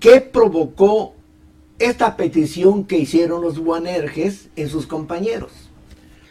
¿qué 0.00 0.20
provocó 0.20 1.14
esta 1.78 2.16
petición 2.16 2.84
que 2.84 2.98
hicieron 2.98 3.42
los 3.42 3.58
Buanerges 3.58 4.48
en 4.56 4.68
sus 4.68 4.86
compañeros? 4.86 5.52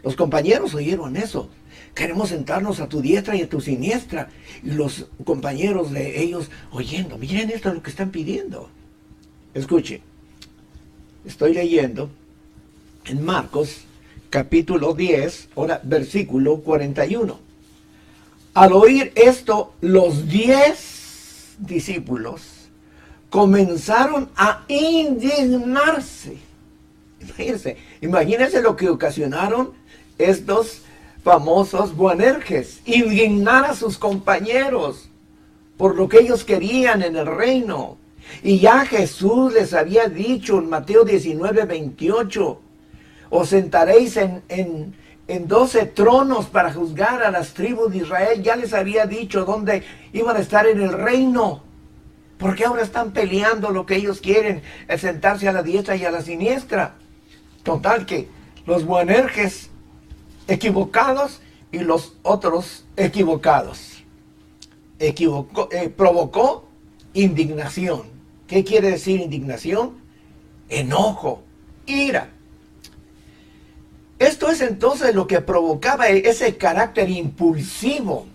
Los 0.03 0.15
compañeros 0.15 0.74
oyeron 0.74 1.17
eso 1.17 1.50
queremos 1.98 2.30
sentarnos 2.30 2.80
a 2.80 2.88
tu 2.88 3.01
diestra 3.01 3.36
y 3.36 3.42
a 3.42 3.50
tu 3.50 3.60
siniestra. 3.60 4.30
Y 4.63 4.72
los 4.72 5.08
compañeros 5.25 5.92
de 5.92 6.22
ellos 6.22 6.50
oyendo, 6.72 7.18
miren 7.18 7.50
esto 7.50 7.70
es 7.70 7.75
lo 7.75 7.82
que 7.82 7.89
están 7.89 8.12
pidiendo. 8.12 8.70
Escuche, 9.56 10.01
estoy 11.25 11.56
leyendo 11.56 12.10
en 13.06 13.25
Marcos 13.25 13.82
capítulo 14.30 14.94
10, 14.94 15.50
ahora 15.56 15.82
versículo 15.84 16.60
41. 16.60 17.39
Al 18.54 18.74
oír 18.74 19.12
esto, 19.16 19.74
los 19.82 20.27
diez 20.27 21.56
discípulos 21.58 22.42
comenzaron 23.32 24.30
a 24.36 24.66
indignarse. 24.68 26.38
Imagínense, 27.22 27.77
imagínense 28.01 28.62
lo 28.62 28.75
que 28.75 28.89
ocasionaron 28.89 29.72
estos 30.20 30.84
famosos 31.28 31.94
Buanerges, 31.94 32.80
indignar 32.86 33.66
a 33.66 33.76
sus 33.76 33.98
compañeros 33.98 35.10
por 35.76 35.94
lo 35.98 36.08
que 36.08 36.20
ellos 36.20 36.46
querían 36.46 37.04
en 37.04 37.18
el 37.18 37.26
reino. 37.26 37.98
Y 38.44 38.60
ya 38.60 38.86
Jesús 38.86 39.52
les 39.52 39.74
había 39.74 40.08
dicho 40.08 40.58
en 40.58 40.70
Mateo 40.70 41.04
19, 41.04 41.66
28, 41.66 42.62
os 43.30 43.50
sentaréis 43.50 44.16
en, 44.16 44.42
en, 44.48 44.96
en 45.28 45.48
12 45.50 45.88
tronos 45.88 46.46
para 46.46 46.72
juzgar 46.72 47.22
a 47.22 47.30
las 47.30 47.54
tribus 47.54 47.92
de 47.92 47.98
Israel. 47.98 48.42
Ya 48.42 48.56
les 48.56 48.74
había 48.74 49.06
dicho 49.06 49.44
dónde 49.44 49.84
iban 50.14 50.38
a 50.38 50.40
estar 50.40 50.66
en 50.66 50.80
el 50.80 50.94
reino. 50.94 51.62
Porque 52.38 52.64
ahora 52.64 52.84
están 52.84 53.12
peleando 53.12 53.72
lo 53.72 53.86
que 53.86 53.98
ellos 53.98 54.22
quieren, 54.22 54.62
es 54.88 55.02
sentarse 55.02 55.50
a 55.50 55.52
la 55.52 55.62
diestra 55.62 55.98
y 55.98 56.06
a 56.06 56.12
la 56.12 56.22
siniestra. 56.22 56.96
Total 57.64 58.06
que 58.06 58.30
los 58.66 58.86
Buanerges 58.86 59.72
equivocados 60.48 61.42
y 61.72 61.80
los 61.80 62.13
otros 62.24 62.86
equivocados. 62.96 64.04
Eh, 65.00 65.94
provocó 65.96 66.68
indignación. 67.13 68.04
¿Qué 68.48 68.63
quiere 68.63 68.92
decir 68.92 69.20
indignación? 69.20 69.98
Enojo, 70.70 71.44
ira. 71.86 72.30
Esto 74.20 74.50
es 74.50 74.62
entonces 74.62 75.13
lo 75.13 75.27
que 75.27 75.42
provocaba 75.42 76.08
ese 76.10 76.58
carácter 76.58 77.10
impulsivo 77.10 78.25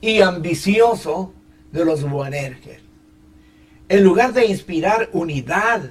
y 0.00 0.20
ambicioso 0.20 1.32
de 1.72 1.84
los 1.84 2.08
Boanerges. 2.08 2.80
En 3.88 4.04
lugar 4.04 4.32
de 4.32 4.46
inspirar 4.46 5.10
unidad, 5.12 5.90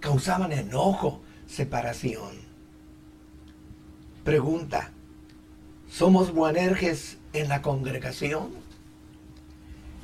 causaban 0.00 0.52
enojo, 0.52 1.20
separación. 1.46 2.45
Pregunta, 4.26 4.90
¿somos 5.88 6.34
buanerges 6.34 7.16
en 7.32 7.48
la 7.48 7.62
congregación? 7.62 8.48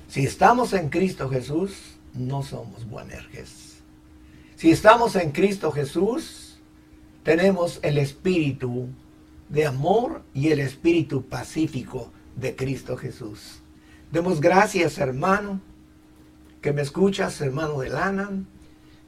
Si 0.07 0.25
estamos 0.25 0.75
en 0.75 0.91
Cristo 0.91 1.29
Jesús, 1.29 1.97
no 2.15 2.45
somos 2.45 2.89
buanerges. 2.89 3.79
Si 4.55 4.71
estamos 4.71 5.17
en 5.17 5.33
Cristo 5.33 5.73
Jesús, 5.73 6.61
tenemos 7.25 7.81
el 7.83 7.99
espíritu 7.99 8.87
de 9.49 9.67
amor 9.67 10.23
y 10.33 10.53
el 10.53 10.61
espíritu 10.61 11.25
pacífico 11.25 12.13
de 12.37 12.55
Cristo 12.55 12.97
Jesús. 12.97 13.59
Demos 14.13 14.41
gracias, 14.41 14.99
hermano, 14.99 15.61
que 16.61 16.73
me 16.73 16.83
escuchas, 16.83 17.41
hermano 17.41 17.81
de 17.81 17.89
Lana, 17.89 18.31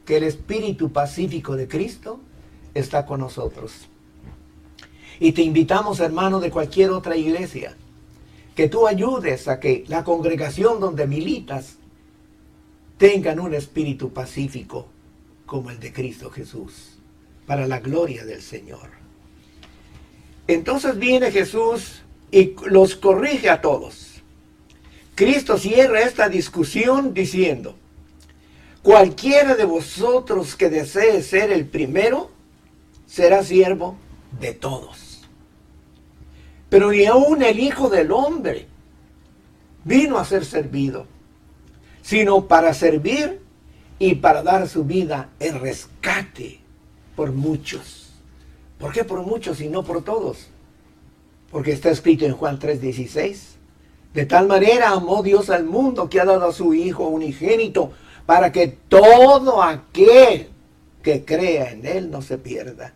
que 0.06 0.16
el 0.16 0.25
espíritu 0.25 0.90
pacífico 0.90 1.54
de 1.54 1.68
Cristo 1.68 2.18
está 2.75 3.06
con 3.06 3.21
nosotros. 3.21 3.88
Y 5.21 5.33
te 5.33 5.42
invitamos, 5.42 6.00
hermano, 6.00 6.40
de 6.40 6.50
cualquier 6.50 6.90
otra 6.90 7.16
iglesia, 7.16 7.76
que 8.54 8.68
tú 8.68 8.87
ayudes 8.87 9.49
a 9.49 9.61
que 9.61 9.85
la 9.88 10.04
congregación 10.04 10.80
donde 10.80 11.06
militas 11.06 11.76
tengan 12.99 13.40
un 13.40 13.54
espíritu 13.54 14.12
pacífico 14.12 14.87
como 15.47 15.71
el 15.71 15.78
de 15.80 15.92
Cristo 15.92 16.30
Jesús, 16.30 16.99
para 17.47 17.66
la 17.66 17.80
gloria 17.80 18.25
del 18.25 18.40
Señor. 18.40 18.88
Entonces 20.47 20.99
viene 20.99 21.30
Jesús 21.30 22.02
y 22.30 22.54
los 22.66 22.97
corrige 22.97 23.50
a 23.50 23.61
todos. 23.61 24.23
Cristo 25.14 25.59
cierra 25.59 26.02
esta 26.02 26.28
discusión 26.28 27.14
diciendo, 27.14 27.76
cualquiera 28.83 29.54
de 29.54 29.64
vosotros 29.64 30.56
que 30.56 30.71
desee 30.71 31.23
ser 31.23 31.52
el 31.52 31.66
primero, 31.66 32.30
será 33.06 33.44
siervo 33.44 33.97
de 34.40 34.52
todos. 34.54 35.04
Pero 36.75 36.90
ni 36.90 37.07
aún 37.07 37.40
el 37.40 37.61
Hijo 37.61 37.88
del 37.88 38.11
Hombre 38.11 38.66
vino 39.85 40.19
a 40.19 40.25
ser 40.25 40.45
servido, 40.45 41.07
sino 42.02 42.49
para 42.49 42.75
servir 42.75 43.40
y 44.00 44.16
para 44.16 44.43
dar 44.43 44.69
su 44.69 44.83
vida 44.83 45.28
en 45.38 45.61
rescate 45.61 46.59
por 47.14 47.31
muchos. 47.31 48.11
¿Por 48.76 48.93
qué 48.93 49.04
por 49.04 49.23
muchos 49.23 49.61
y 49.61 49.69
no 49.69 49.85
por 49.85 50.02
todos? 50.02 50.49
Porque 51.52 51.71
está 51.71 51.90
escrito 51.90 52.25
en 52.25 52.33
Juan 52.33 52.59
3:16. 52.59 53.54
De 54.12 54.26
tal 54.26 54.49
manera 54.49 54.90
amó 54.90 55.23
Dios 55.23 55.50
al 55.50 55.66
mundo 55.66 56.09
que 56.11 56.19
ha 56.21 56.25
dado 56.25 56.49
a 56.49 56.52
su 56.52 56.75
Hijo 56.75 57.07
unigénito 57.07 57.93
para 58.26 58.50
que 58.50 58.66
todo 58.66 59.62
aquel 59.62 60.49
que 61.04 61.25
crea 61.25 61.71
en 61.71 61.87
Él 61.87 62.11
no 62.11 62.21
se 62.21 62.37
pierda. 62.37 62.95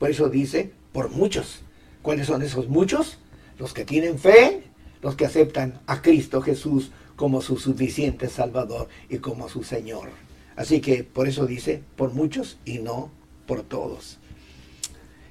Por 0.00 0.10
eso 0.10 0.28
dice, 0.28 0.72
por 0.90 1.10
muchos. 1.10 1.60
¿Cuáles 2.02 2.26
son 2.26 2.42
esos 2.42 2.68
muchos? 2.68 3.18
Los 3.58 3.74
que 3.74 3.84
tienen 3.84 4.18
fe, 4.18 4.64
los 5.02 5.16
que 5.16 5.26
aceptan 5.26 5.80
a 5.86 6.00
Cristo 6.02 6.40
Jesús 6.40 6.90
como 7.16 7.42
su 7.42 7.58
suficiente 7.58 8.28
Salvador 8.28 8.88
y 9.08 9.18
como 9.18 9.48
su 9.48 9.62
Señor. 9.62 10.08
Así 10.56 10.80
que 10.80 11.04
por 11.04 11.28
eso 11.28 11.46
dice, 11.46 11.82
por 11.96 12.12
muchos 12.14 12.58
y 12.64 12.78
no 12.78 13.10
por 13.46 13.62
todos. 13.62 14.18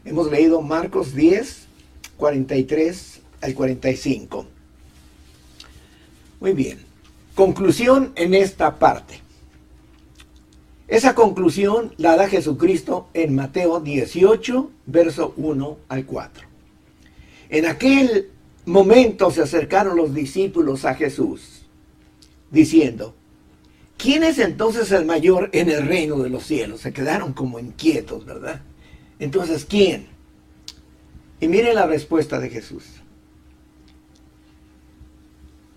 Hemos 0.05 0.31
leído 0.31 0.61
Marcos 0.61 1.13
10, 1.15 1.67
43 2.17 3.21
al 3.41 3.53
45. 3.53 4.45
Muy 6.39 6.53
bien. 6.53 6.79
Conclusión 7.35 8.11
en 8.15 8.33
esta 8.33 8.77
parte. 8.77 9.21
Esa 10.87 11.15
conclusión 11.15 11.93
la 11.97 12.15
da 12.15 12.27
Jesucristo 12.27 13.09
en 13.13 13.35
Mateo 13.35 13.79
18, 13.79 14.71
verso 14.87 15.33
1 15.37 15.77
al 15.87 16.05
4. 16.05 16.48
En 17.49 17.65
aquel 17.65 18.29
momento 18.65 19.31
se 19.31 19.41
acercaron 19.41 19.97
los 19.97 20.13
discípulos 20.13 20.85
a 20.85 20.93
Jesús, 20.93 21.63
diciendo, 22.51 23.15
¿quién 23.97 24.23
es 24.23 24.37
entonces 24.37 24.91
el 24.91 25.05
mayor 25.05 25.49
en 25.51 25.69
el 25.69 25.87
reino 25.87 26.17
de 26.19 26.29
los 26.29 26.43
cielos? 26.43 26.81
Se 26.81 26.93
quedaron 26.93 27.33
como 27.33 27.59
inquietos, 27.59 28.25
¿verdad? 28.25 28.61
Entonces, 29.17 29.65
¿quién? 29.65 30.07
Y 31.41 31.47
miren 31.47 31.75
la 31.75 31.87
respuesta 31.87 32.39
de 32.39 32.49
Jesús. 32.49 32.83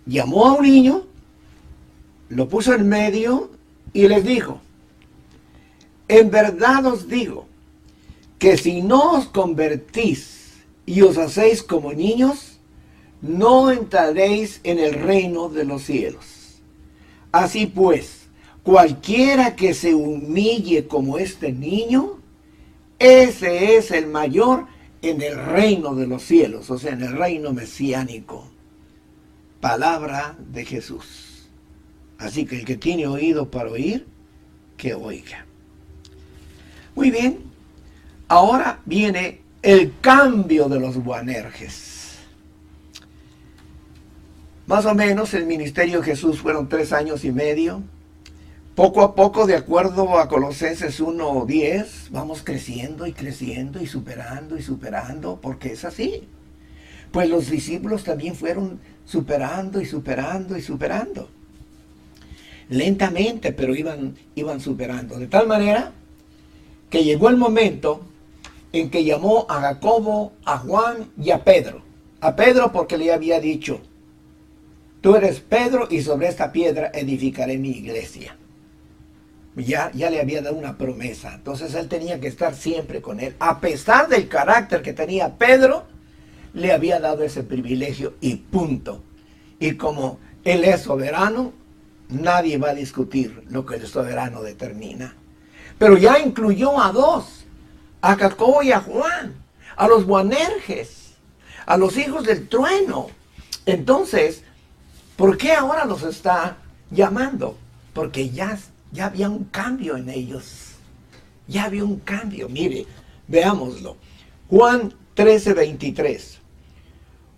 Llamó 0.05 0.45
a 0.45 0.53
un 0.53 0.63
niño, 0.63 1.07
lo 2.29 2.47
puso 2.47 2.73
en 2.73 2.87
medio 2.87 3.49
y 3.93 4.07
les 4.07 4.23
dijo, 4.23 4.61
en 6.07 6.29
verdad 6.29 6.85
os 6.85 7.07
digo 7.07 7.47
que 8.37 8.57
si 8.57 8.81
no 8.81 9.13
os 9.13 9.27
convertís 9.27 10.42
y 10.85 11.01
os 11.01 11.17
hacéis 11.17 11.63
como 11.63 11.93
niños, 11.93 12.59
no 13.21 13.71
entraréis 13.71 14.59
en 14.63 14.79
el 14.79 14.93
reino 14.93 15.49
de 15.49 15.63
los 15.63 15.83
cielos. 15.83 16.61
Así 17.31 17.65
pues, 17.65 18.27
cualquiera 18.63 19.55
que 19.55 19.73
se 19.73 19.95
humille 19.95 20.87
como 20.87 21.17
este 21.17 21.51
niño, 21.51 22.19
ese 22.99 23.77
es 23.77 23.91
el 23.91 24.07
mayor 24.07 24.67
en 25.01 25.21
el 25.21 25.35
reino 25.35 25.95
de 25.95 26.07
los 26.07 26.23
cielos, 26.23 26.69
o 26.69 26.77
sea, 26.77 26.93
en 26.93 27.01
el 27.01 27.13
reino 27.13 27.53
mesiánico. 27.53 28.49
Palabra 29.59 30.37
de 30.51 30.65
Jesús. 30.65 31.49
Así 32.17 32.45
que 32.45 32.59
el 32.59 32.65
que 32.65 32.77
tiene 32.77 33.07
oído 33.07 33.49
para 33.49 33.71
oír, 33.71 34.05
que 34.77 34.93
oiga. 34.93 35.45
Muy 36.95 37.11
bien, 37.11 37.39
ahora 38.27 38.81
viene 38.85 39.42
el 39.63 39.93
cambio 40.01 40.67
de 40.67 40.77
los 40.77 41.01
Buanerges. 41.01 42.17
Más 44.67 44.85
o 44.85 44.93
menos 44.93 45.33
el 45.33 45.45
ministerio 45.45 45.99
de 45.99 46.05
Jesús 46.05 46.39
fueron 46.39 46.67
tres 46.67 46.91
años 46.91 47.23
y 47.23 47.31
medio. 47.31 47.81
Poco 48.75 49.01
a 49.03 49.15
poco, 49.15 49.47
de 49.47 49.55
acuerdo 49.55 50.19
a 50.19 50.27
Colosenses 50.27 50.99
1.10, 50.99 52.09
vamos 52.11 52.41
creciendo 52.43 53.07
y 53.07 53.13
creciendo 53.13 53.81
y 53.81 53.87
superando 53.87 54.57
y 54.57 54.61
superando, 54.61 55.39
porque 55.41 55.71
es 55.71 55.85
así. 55.85 56.27
Pues 57.11 57.29
los 57.29 57.49
discípulos 57.49 58.03
también 58.03 58.35
fueron 58.35 58.79
superando 59.05 59.79
y 59.79 59.85
superando 59.85 60.57
y 60.57 60.61
superando. 60.61 61.29
Lentamente, 62.69 63.53
pero 63.53 63.75
iban, 63.75 64.15
iban 64.35 64.59
superando. 64.59 65.19
De 65.19 65.27
tal 65.27 65.47
manera 65.47 65.91
que 66.89 67.03
llegó 67.03 67.29
el 67.29 67.37
momento 67.37 68.01
en 68.73 68.89
que 68.89 69.05
llamó 69.05 69.45
a 69.47 69.61
Jacobo, 69.61 70.33
a 70.43 70.57
Juan 70.57 71.09
y 71.17 71.31
a 71.31 71.43
Pedro. 71.43 71.81
A 72.19 72.35
Pedro 72.35 72.73
porque 72.73 72.97
le 72.97 73.13
había 73.13 73.39
dicho, 73.39 73.79
tú 74.99 75.15
eres 75.15 75.39
Pedro 75.39 75.87
y 75.89 76.01
sobre 76.01 76.27
esta 76.27 76.51
piedra 76.51 76.91
edificaré 76.93 77.57
mi 77.57 77.69
iglesia 77.69 78.35
ya, 79.55 79.91
ya 79.93 80.09
le 80.09 80.19
había 80.19 80.41
dado 80.41 80.55
una 80.55 80.77
promesa. 80.77 81.33
Entonces 81.35 81.73
él 81.75 81.87
tenía 81.87 82.19
que 82.19 82.27
estar 82.27 82.55
siempre 82.55 83.01
con 83.01 83.19
él. 83.19 83.35
A 83.39 83.59
pesar 83.59 84.07
del 84.07 84.27
carácter 84.27 84.81
que 84.81 84.93
tenía 84.93 85.37
Pedro, 85.37 85.85
le 86.53 86.71
había 86.71 86.99
dado 86.99 87.23
ese 87.23 87.43
privilegio 87.43 88.15
y 88.21 88.35
punto. 88.35 89.03
Y 89.59 89.73
como 89.73 90.19
él 90.43 90.63
es 90.63 90.81
soberano, 90.81 91.53
nadie 92.09 92.57
va 92.57 92.69
a 92.69 92.75
discutir 92.75 93.43
lo 93.49 93.65
que 93.65 93.75
el 93.75 93.87
soberano 93.87 94.41
determina. 94.41 95.15
Pero 95.77 95.97
ya 95.97 96.19
incluyó 96.19 96.79
a 96.81 96.91
dos, 96.91 97.32
a 98.03 98.17
Jacobo 98.17 98.61
y 98.61 98.73
a 98.73 98.81
Juan, 98.81 99.33
a 99.77 99.87
los 99.87 100.05
Boanerges, 100.05 101.13
a 101.65 101.77
los 101.77 101.95
hijos 101.97 102.25
del 102.25 102.49
trueno. 102.49 103.07
Entonces, 103.65 104.43
¿por 105.15 105.37
qué 105.37 105.53
ahora 105.53 105.85
los 105.85 106.03
está 106.03 106.57
llamando? 106.91 107.57
Porque 107.93 108.29
ya 108.29 108.59
ya 108.91 109.05
había 109.05 109.29
un 109.29 109.45
cambio 109.45 109.95
en 109.95 110.09
ellos. 110.09 110.73
Ya 111.47 111.63
había 111.63 111.85
un 111.85 111.99
cambio. 111.99 112.49
Mire, 112.49 112.85
veámoslo. 113.29 113.95
Juan 114.49 114.93
13, 115.13 115.53
23. 115.53 116.39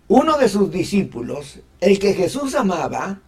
Uno 0.08 0.36
de 0.36 0.48
sus 0.48 0.70
discípulos, 0.72 1.60
el 1.80 2.00
que 2.00 2.12
Jesús 2.12 2.56
amaba, 2.56 3.20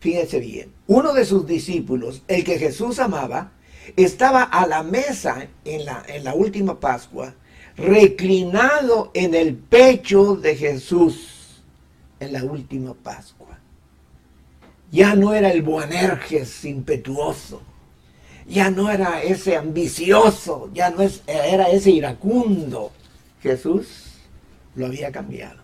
fíjense 0.00 0.38
bien, 0.38 0.70
uno 0.86 1.14
de 1.14 1.24
sus 1.24 1.46
discípulos, 1.46 2.22
el 2.28 2.44
que 2.44 2.58
Jesús 2.58 2.98
amaba, 2.98 3.52
estaba 3.96 4.42
a 4.42 4.66
la 4.66 4.82
mesa 4.82 5.46
en 5.64 5.84
la, 5.84 6.02
en 6.08 6.24
la 6.24 6.34
última 6.34 6.80
Pascua, 6.80 7.34
reclinado 7.76 9.10
en 9.14 9.34
el 9.34 9.54
pecho 9.54 10.36
de 10.36 10.56
Jesús 10.56 11.62
en 12.20 12.32
la 12.32 12.44
última 12.44 12.94
Pascua. 12.94 13.58
Ya 14.90 15.14
no 15.14 15.34
era 15.34 15.50
el 15.50 15.62
Boanerges 15.62 16.64
impetuoso. 16.64 17.62
Ya 18.48 18.70
no 18.70 18.90
era 18.90 19.22
ese 19.22 19.56
ambicioso. 19.56 20.70
Ya 20.72 20.90
no 20.90 21.02
es, 21.02 21.22
era 21.26 21.68
ese 21.68 21.90
iracundo. 21.90 22.92
Jesús 23.42 24.14
lo 24.74 24.86
había 24.86 25.10
cambiado. 25.10 25.60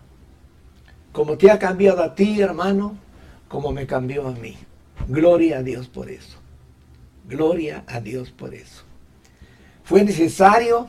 Como 1.13 1.37
te 1.37 1.51
ha 1.51 1.59
cambiado 1.59 2.03
a 2.03 2.15
ti, 2.15 2.41
hermano, 2.41 2.97
como 3.49 3.71
me 3.71 3.87
cambió 3.87 4.27
a 4.29 4.33
mí. 4.33 4.57
Gloria 5.09 5.59
a 5.59 5.63
Dios 5.63 5.89
por 5.89 6.11
eso. 6.11 6.42
Gloria 7.27 7.85
a 7.87 8.01
Dios 8.01 8.31
por 8.31 8.55
eso. 8.55 8.85
Fue 9.85 10.05
necesario 10.05 10.89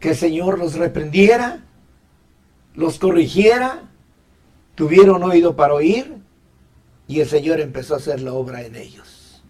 que 0.00 0.10
el 0.10 0.16
Señor 0.16 0.58
los 0.58 0.74
reprendiera, 0.74 1.64
los 2.74 2.98
corrigiera, 2.98 3.90
tuvieron 4.74 5.22
oído 5.22 5.56
para 5.56 5.74
oír 5.74 6.16
y 7.08 7.20
el 7.20 7.28
Señor 7.28 7.60
empezó 7.60 7.94
a 7.94 7.98
hacer 7.98 8.20
la 8.20 8.32
obra 8.32 8.62
en 8.62 8.76
ellos. 8.76 9.42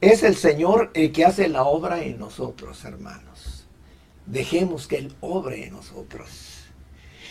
Es 0.00 0.22
el 0.22 0.34
Señor 0.34 0.90
el 0.94 1.12
que 1.12 1.24
hace 1.24 1.48
la 1.48 1.64
obra 1.64 2.02
en 2.02 2.18
nosotros, 2.18 2.84
hermanos. 2.84 3.66
Dejemos 4.26 4.86
que 4.86 4.96
Él 4.96 5.14
obre 5.20 5.66
en 5.66 5.74
nosotros. 5.74 6.64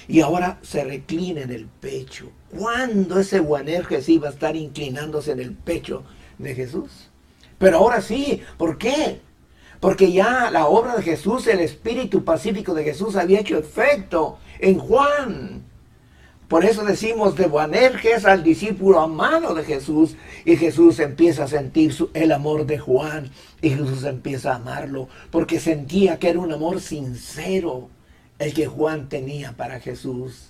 Y 0.07 0.21
ahora 0.21 0.59
se 0.61 0.83
reclina 0.83 1.41
en 1.41 1.51
el 1.51 1.65
pecho. 1.65 2.31
¿Cuándo 2.55 3.19
ese 3.19 3.39
Guanerges 3.39 4.07
iba 4.09 4.27
a 4.27 4.31
estar 4.31 4.55
inclinándose 4.55 5.31
en 5.31 5.39
el 5.39 5.53
pecho 5.53 6.03
de 6.39 6.55
Jesús? 6.55 7.09
Pero 7.59 7.77
ahora 7.77 8.01
sí, 8.01 8.41
¿por 8.57 8.77
qué? 8.79 9.21
Porque 9.79 10.11
ya 10.11 10.49
la 10.51 10.65
obra 10.65 10.95
de 10.95 11.03
Jesús, 11.03 11.45
el 11.47 11.59
espíritu 11.59 12.25
pacífico 12.25 12.73
de 12.73 12.83
Jesús 12.83 13.15
había 13.15 13.41
hecho 13.41 13.57
efecto 13.57 14.39
en 14.59 14.79
Juan. 14.79 15.63
Por 16.47 16.65
eso 16.65 16.83
decimos 16.83 17.35
de 17.35 17.45
Boanerges 17.45 18.25
al 18.25 18.41
discípulo 18.43 18.99
amado 18.99 19.53
de 19.53 19.63
Jesús 19.63 20.15
y 20.45 20.57
Jesús 20.57 20.99
empieza 20.99 21.43
a 21.43 21.47
sentir 21.47 21.93
el 22.15 22.31
amor 22.31 22.65
de 22.65 22.79
Juan 22.79 23.29
y 23.61 23.69
Jesús 23.69 24.03
empieza 24.03 24.53
a 24.53 24.55
amarlo 24.55 25.07
porque 25.29 25.59
sentía 25.59 26.17
que 26.17 26.29
era 26.29 26.39
un 26.39 26.51
amor 26.51 26.81
sincero 26.81 27.89
el 28.39 28.53
que 28.55 28.65
Juan 28.65 29.09
tenía 29.09 29.51
para 29.51 29.79
Jesús 29.79 30.49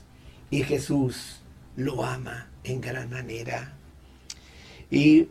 y 0.49 0.63
Jesús 0.63 1.41
lo 1.75 2.06
ama 2.06 2.47
en 2.63 2.80
gran 2.80 3.10
manera. 3.10 3.73
Y 4.89 5.28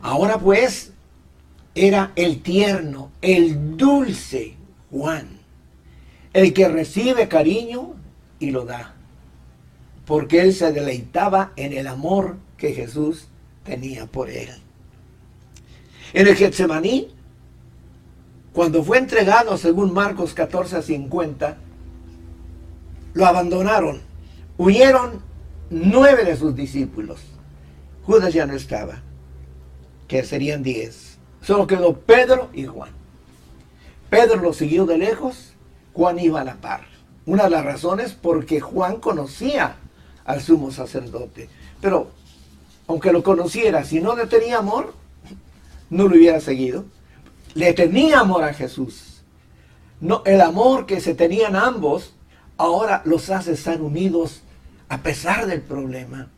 ahora 0.00 0.38
pues 0.38 0.92
era 1.74 2.12
el 2.16 2.42
tierno, 2.42 3.12
el 3.22 3.76
dulce 3.76 4.56
Juan, 4.90 5.28
el 6.32 6.52
que 6.52 6.68
recibe 6.68 7.28
cariño 7.28 7.94
y 8.38 8.50
lo 8.50 8.64
da 8.64 8.94
porque 10.08 10.40
él 10.40 10.54
se 10.54 10.72
deleitaba 10.72 11.52
en 11.56 11.74
el 11.74 11.86
amor 11.86 12.38
que 12.56 12.72
Jesús 12.72 13.28
tenía 13.62 14.06
por 14.06 14.30
él. 14.30 14.48
En 16.14 16.26
el 16.26 16.34
Getsemaní, 16.34 17.08
cuando 18.54 18.82
fue 18.82 18.96
entregado 18.96 19.58
según 19.58 19.92
Marcos 19.92 20.32
14 20.32 20.80
50, 20.80 21.58
lo 23.12 23.26
abandonaron. 23.26 24.00
Huyeron 24.56 25.20
nueve 25.68 26.24
de 26.24 26.36
sus 26.38 26.56
discípulos. 26.56 27.20
Judas 28.04 28.32
ya 28.32 28.46
no 28.46 28.54
estaba, 28.54 29.02
que 30.08 30.24
serían 30.24 30.62
diez. 30.62 31.18
Solo 31.42 31.66
quedó 31.66 31.98
Pedro 32.00 32.48
y 32.52 32.66
Juan. 32.66 32.90
Pedro 34.10 34.36
lo 34.36 34.52
siguió 34.52 34.86
de 34.86 34.98
lejos, 34.98 35.52
Juan 35.92 36.18
iba 36.18 36.40
a 36.40 36.44
la 36.44 36.56
par. 36.56 36.80
Una 37.26 37.44
de 37.44 37.50
las 37.50 37.64
razones 37.64 38.16
porque 38.20 38.60
Juan 38.60 38.96
conocía 38.96 39.76
al 40.24 40.40
sumo 40.40 40.70
sacerdote. 40.70 41.48
Pero, 41.80 42.10
aunque 42.86 43.12
lo 43.12 43.22
conociera, 43.22 43.84
si 43.84 44.00
no 44.00 44.16
le 44.16 44.26
tenía 44.26 44.58
amor, 44.58 44.94
no 45.90 46.08
lo 46.08 46.16
hubiera 46.16 46.40
seguido. 46.40 46.86
Le 47.54 47.74
tenía 47.74 48.20
amor 48.20 48.44
a 48.44 48.54
Jesús. 48.54 49.22
El 50.24 50.40
amor 50.40 50.86
que 50.86 51.00
se 51.00 51.14
tenían 51.14 51.56
ambos 51.56 52.14
ahora 52.56 53.02
los 53.04 53.30
hace 53.30 53.52
estar 53.52 53.80
unidos 53.82 54.42
a 54.88 55.02
pesar 55.02 55.46
del 55.46 55.60
problema. 55.60 56.28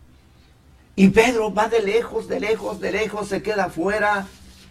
Y 1.00 1.08
Pedro 1.08 1.50
va 1.50 1.66
de 1.66 1.80
lejos, 1.80 2.28
de 2.28 2.40
lejos, 2.40 2.78
de 2.78 2.92
lejos, 2.92 3.26
se 3.26 3.42
queda 3.42 3.70
fuera 3.70 4.26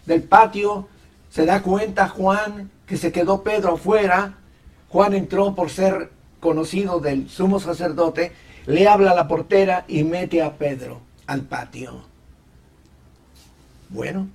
del 0.06 0.22
patio. 0.22 0.86
Se 1.28 1.44
da 1.44 1.60
cuenta 1.60 2.06
Juan 2.06 2.70
que 2.86 2.96
se 2.96 3.10
quedó 3.10 3.42
Pedro 3.42 3.74
afuera. 3.74 4.34
Juan 4.90 5.14
entró 5.14 5.56
por 5.56 5.70
ser 5.70 6.12
conocido 6.38 7.00
del 7.00 7.28
sumo 7.28 7.58
sacerdote 7.58 8.32
le 8.66 8.86
habla 8.86 9.10
a 9.10 9.16
la 9.16 9.26
portera 9.26 9.84
y 9.88 10.04
mete 10.04 10.40
a 10.40 10.56
Pedro 10.56 11.00
al 11.26 11.40
patio. 11.40 12.04
Bueno, 13.88 14.28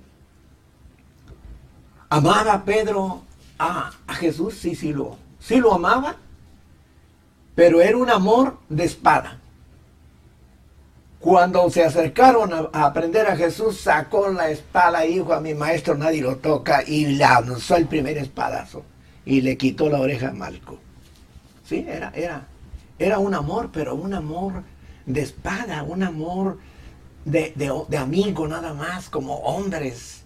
¿amaba 2.10 2.62
Pedro 2.66 3.22
a, 3.58 3.90
Jesús? 4.08 4.52
Sí, 4.56 4.74
sí 4.74 4.92
lo, 4.92 5.16
sí 5.40 5.60
lo 5.60 5.72
amaba, 5.72 6.16
pero 7.54 7.80
era 7.80 7.96
un 7.96 8.10
amor 8.10 8.58
de 8.68 8.84
espada. 8.84 9.38
Cuando 11.18 11.68
se 11.70 11.82
acercaron 11.82 12.52
a, 12.52 12.84
aprender 12.84 13.26
a 13.26 13.36
Jesús, 13.36 13.80
sacó 13.80 14.28
la 14.28 14.50
espada 14.50 15.04
y 15.06 15.14
dijo 15.14 15.32
a 15.32 15.40
mi 15.40 15.54
maestro 15.54 15.94
nadie 15.94 16.20
lo 16.22 16.36
toca 16.36 16.82
y 16.86 17.16
lanzó 17.16 17.76
el 17.76 17.86
primer 17.86 18.18
espadazo 18.18 18.84
y 19.24 19.40
le 19.40 19.56
quitó 19.56 19.88
la 19.88 20.00
oreja 20.00 20.28
a 20.28 20.32
Malco. 20.32 20.78
Sí, 21.64 21.84
era, 21.88 22.12
era, 22.14 22.46
era 22.98 23.18
un 23.18 23.34
amor, 23.34 23.70
pero 23.72 23.94
un 23.94 24.14
amor 24.14 24.62
de 25.04 25.22
espada, 25.22 25.82
un 25.82 26.02
amor 26.02 26.58
de, 27.24 27.96
amigo 27.98 28.46
nada 28.46 28.72
más, 28.72 29.10
como 29.10 29.36
hombres. 29.38 30.22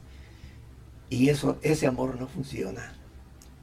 Y 1.09 1.29
eso, 1.29 1.59
ese 1.62 1.87
amor 1.87 2.20
no 2.20 2.29
funciona. 2.29 2.92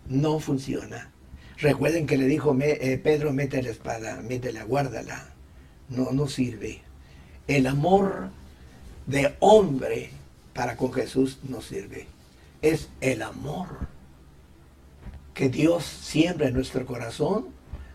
No 0.08 0.40
funciona. 0.40 1.12
Recuerden 1.58 2.08
que 2.08 2.18
le 2.18 2.26
dijo 2.26 2.56
eh, 2.60 3.00
Pedro, 3.04 3.32
mete 3.34 3.62
la 3.62 3.70
espada, 3.70 4.22
métela, 4.22 4.64
guárdala. 4.64 5.34
No, 5.90 6.12
no 6.12 6.28
sirve. 6.28 6.82
El 7.48 7.68
amor 7.68 8.30
de 9.06 9.36
hombre 9.40 10.12
para 10.54 10.76
con 10.76 10.92
Jesús 10.92 11.40
no 11.44 11.62
sirve. 11.62 12.08
Es 12.62 12.90
el 13.00 13.22
amor 13.22 13.68
que 15.34 15.50
Dios 15.50 15.84
siembra 15.86 16.48
en 16.48 16.56
nuestro 16.56 16.86
corazón 16.86 17.46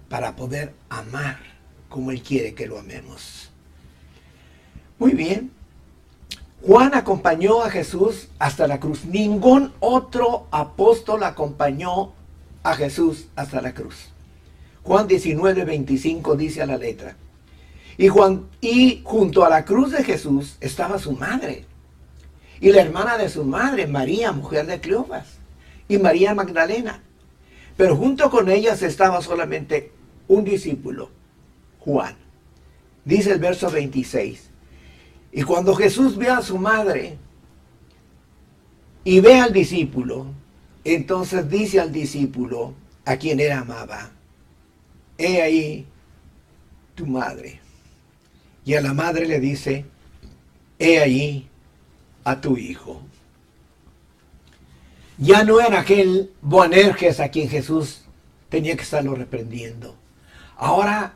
para 0.09 0.37
poder 0.37 0.73
amar 0.89 1.39
como 1.89 2.11
Él 2.11 2.23
quiere 2.23 2.55
que 2.55 2.67
lo 2.67 2.79
amemos. 2.79 3.51
Muy 4.99 5.13
bien. 5.13 5.51
Juan 6.65 6.95
acompañó 6.95 7.63
a 7.63 7.71
Jesús 7.71 8.29
hasta 8.39 8.69
la 8.69 8.79
cruz. 8.79 9.05
Ningún 9.05 9.73
otro 9.81 10.47
apóstol 10.53 11.25
acompañó 11.25 12.13
a 12.63 12.75
Jesús 12.75 13.27
hasta 13.35 13.61
la 13.61 13.75
cruz. 13.75 14.11
Juan 14.85 15.09
19, 15.09 15.65
25 15.65 16.37
dice 16.37 16.63
a 16.63 16.67
la 16.67 16.77
letra. 16.77 17.17
Y, 17.99 18.09
Juan, 18.09 18.47
y 18.61 19.03
junto 19.05 19.45
a 19.45 19.51
la 19.51 19.65
cruz 19.65 19.93
de 19.93 20.05
Jesús 20.05 20.57
estaba 20.61 20.99
su 20.99 21.13
madre. 21.13 21.67
Y 22.61 22.71
la 22.71 22.83
hermana 22.83 23.19
de 23.19 23.29
su 23.29 23.45
madre, 23.45 23.87
María, 23.87 24.33
mujer 24.33 24.67
de 24.67 24.81
Cleofas. 24.81 25.39
Y 25.89 25.99
María 25.99 26.35
Magdalena. 26.35 27.03
Pero 27.77 27.97
junto 27.97 28.31
con 28.31 28.49
ellas 28.49 28.83
estaba 28.83 29.21
solamente 29.21 29.93
un 30.29 30.45
discípulo, 30.45 31.11
Juan. 31.81 32.17
Dice 33.05 33.33
el 33.33 33.39
verso 33.39 33.71
26. 33.71 34.51
Y 35.33 35.43
cuando 35.43 35.75
Jesús 35.75 36.17
ve 36.17 36.29
a 36.29 36.43
su 36.43 36.59
madre 36.59 37.17
y 39.03 39.21
ve 39.21 39.41
al 39.41 39.53
discípulo, 39.53 40.27
entonces 40.85 41.49
dice 41.49 41.81
al 41.81 41.91
discípulo 41.91 42.75
a 43.05 43.17
quien 43.17 43.41
él 43.41 43.53
amaba, 43.53 44.11
he 45.17 45.41
ahí 45.41 45.87
tu 46.95 47.07
madre. 47.07 47.62
Y 48.65 48.75
a 48.75 48.81
la 48.81 48.95
madre 48.95 49.27
le 49.27 49.41
dice, 49.41 49.85
he 50.79 51.01
ahí 51.01 51.49
a 52.25 52.41
tu 52.41 52.57
hijo. 52.57 53.03
Ya 55.19 55.45
no 55.45 55.61
era 55.61 55.81
aquel 55.81 56.33
Boanerges 56.41 57.21
a 57.21 57.29
quien 57.29 57.49
Jesús 57.49 58.03
tenía 58.49 58.77
que 58.77 58.83
estarlo 58.83 59.15
reprendiendo. 59.15 59.97
Ahora 60.57 61.15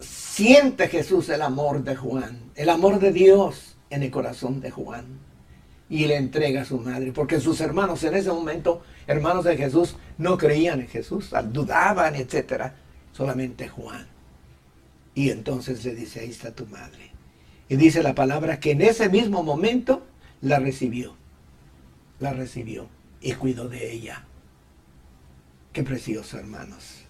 siente 0.00 0.88
Jesús 0.88 1.28
el 1.28 1.42
amor 1.42 1.82
de 1.82 1.96
Juan, 1.96 2.38
el 2.54 2.68
amor 2.68 3.00
de 3.00 3.12
Dios 3.12 3.76
en 3.90 4.02
el 4.02 4.10
corazón 4.10 4.60
de 4.60 4.70
Juan. 4.70 5.04
Y 5.90 6.06
le 6.06 6.16
entrega 6.16 6.62
a 6.62 6.64
su 6.66 6.78
madre, 6.78 7.12
porque 7.12 7.40
sus 7.40 7.60
hermanos 7.62 8.04
en 8.04 8.14
ese 8.14 8.30
momento, 8.30 8.82
hermanos 9.06 9.44
de 9.44 9.56
Jesús, 9.56 9.96
no 10.18 10.36
creían 10.36 10.80
en 10.80 10.88
Jesús, 10.88 11.30
dudaban, 11.50 12.14
etc. 12.14 12.72
Solamente 13.12 13.68
Juan. 13.68 14.06
Y 15.18 15.30
entonces 15.30 15.84
le 15.84 15.96
dice, 15.96 16.20
ahí 16.20 16.30
está 16.30 16.52
tu 16.52 16.64
madre. 16.66 17.10
Y 17.68 17.74
dice 17.74 18.04
la 18.04 18.14
palabra 18.14 18.60
que 18.60 18.70
en 18.70 18.82
ese 18.82 19.08
mismo 19.08 19.42
momento 19.42 20.06
la 20.42 20.60
recibió. 20.60 21.16
La 22.20 22.32
recibió 22.32 22.86
y 23.20 23.32
cuidó 23.32 23.68
de 23.68 23.92
ella. 23.92 24.24
Qué 25.72 25.82
precioso, 25.82 26.38
hermanos. 26.38 27.00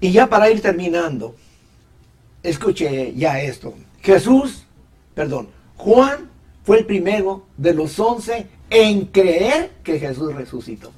Y 0.00 0.10
ya 0.10 0.28
para 0.28 0.50
ir 0.50 0.60
terminando, 0.60 1.36
escuche 2.42 3.14
ya 3.14 3.40
esto. 3.40 3.72
Jesús, 4.00 4.64
perdón, 5.14 5.50
Juan 5.76 6.28
fue 6.64 6.80
el 6.80 6.84
primero 6.84 7.46
de 7.56 7.74
los 7.74 7.96
once 8.00 8.48
en 8.70 9.06
creer 9.06 9.70
que 9.84 10.00
Jesús 10.00 10.34
resucitó. 10.34 10.90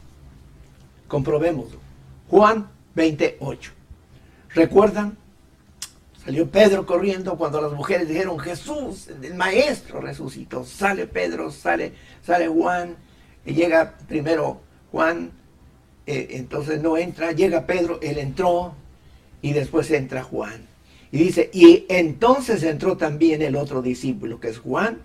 Comprobémoslo. 1.09 1.79
Juan 2.31 2.71
28. 2.95 3.84
¿Recuerdan? 4.55 5.17
Salió 6.25 6.49
Pedro 6.51 6.87
corriendo 6.87 7.37
cuando 7.37 7.61
las 7.61 7.73
mujeres 7.73 8.09
dijeron, 8.09 8.39
Jesús, 8.39 9.09
el 9.09 9.35
maestro 9.35 10.01
resucitó. 10.01 10.65
Sale 10.65 11.07
Pedro, 11.07 11.51
sale, 11.51 11.93
sale 12.23 12.49
Juan, 12.49 12.97
y 13.45 13.53
llega 13.53 13.95
primero 14.09 14.61
Juan 14.91 15.33
eh, 16.07 16.29
entonces 16.31 16.83
no 16.83 16.97
entra, 16.97 17.33
llega 17.33 17.67
Pedro, 17.67 17.99
él 18.03 18.19
entró 18.19 18.75
y 19.43 19.53
después 19.53 19.91
entra 19.91 20.23
Juan. 20.23 20.67
Y 21.11 21.19
dice, 21.19 21.51
y 21.53 21.87
entonces 21.89 22.63
entró 22.63 22.97
también 22.97 23.41
el 23.41 23.57
otro 23.57 23.81
discípulo, 23.83 24.41
que 24.41 24.49
es 24.49 24.59
Juan, 24.59 24.99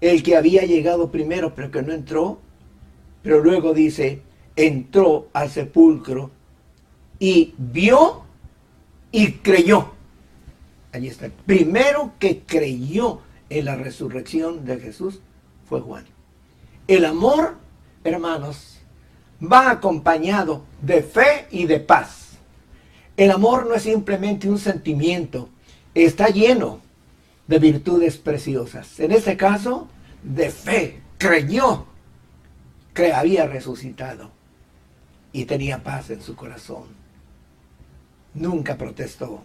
el 0.00 0.22
que 0.22 0.36
había 0.36 0.62
llegado 0.64 1.10
primero, 1.10 1.54
pero 1.54 1.70
que 1.70 1.82
no 1.82 1.92
entró. 1.92 2.38
Pero 3.22 3.40
luego 3.40 3.72
dice, 3.72 4.20
entró 4.54 5.28
al 5.32 5.50
sepulcro 5.50 6.30
y 7.18 7.54
vio 7.56 8.23
y 9.14 9.34
creyó. 9.34 9.92
Allí 10.90 11.06
está. 11.06 11.30
Primero 11.46 12.14
que 12.18 12.40
creyó 12.40 13.20
en 13.48 13.66
la 13.66 13.76
resurrección 13.76 14.64
de 14.64 14.80
Jesús 14.80 15.20
fue 15.68 15.80
Juan. 15.80 16.04
El 16.88 17.04
amor, 17.04 17.54
hermanos, 18.02 18.80
va 19.40 19.70
acompañado 19.70 20.64
de 20.82 21.04
fe 21.04 21.46
y 21.52 21.66
de 21.66 21.78
paz. 21.78 22.32
El 23.16 23.30
amor 23.30 23.66
no 23.66 23.74
es 23.74 23.84
simplemente 23.84 24.50
un 24.50 24.58
sentimiento, 24.58 25.48
está 25.94 26.26
lleno 26.26 26.80
de 27.46 27.60
virtudes 27.60 28.16
preciosas. 28.16 28.98
En 28.98 29.12
este 29.12 29.36
caso, 29.36 29.86
de 30.24 30.50
fe, 30.50 31.02
creyó 31.18 31.86
que 32.92 33.12
había 33.12 33.46
resucitado 33.46 34.32
y 35.32 35.44
tenía 35.44 35.84
paz 35.84 36.10
en 36.10 36.20
su 36.20 36.34
corazón. 36.34 37.03
Nunca 38.34 38.76
protestó. 38.76 39.42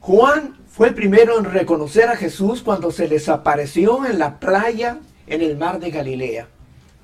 Juan 0.00 0.56
fue 0.68 0.88
el 0.88 0.94
primero 0.94 1.38
en 1.38 1.44
reconocer 1.44 2.08
a 2.08 2.16
Jesús 2.16 2.62
cuando 2.62 2.90
se 2.90 3.08
les 3.08 3.28
apareció 3.28 4.04
en 4.06 4.18
la 4.18 4.38
playa 4.38 4.98
en 5.26 5.42
el 5.42 5.56
mar 5.56 5.80
de 5.80 5.90
Galilea. 5.90 6.48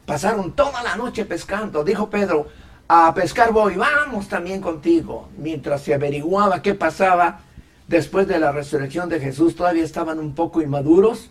Pasaron 0.07 0.53
toda 0.53 0.83
la 0.83 0.97
noche 0.97 1.25
pescando. 1.25 1.85
Dijo 1.85 2.11
Pedro, 2.11 2.49
a 2.89 3.15
pescar 3.15 3.53
voy, 3.53 3.77
vamos 3.77 4.29
también 4.29 4.61
contigo. 4.61 5.29
Mientras 5.39 5.83
se 5.83 5.95
averiguaba 5.95 6.63
qué 6.63 6.75
pasaba 6.75 7.41
después 7.89 8.29
de 8.29 8.39
la 8.39 8.53
resurrección 8.53 9.09
de 9.09 9.21
Jesús, 9.21 9.57
todavía 9.57 9.85
estaban 9.85 10.19
un 10.19 10.35
poco 10.35 10.61
inmaduros 10.61 11.31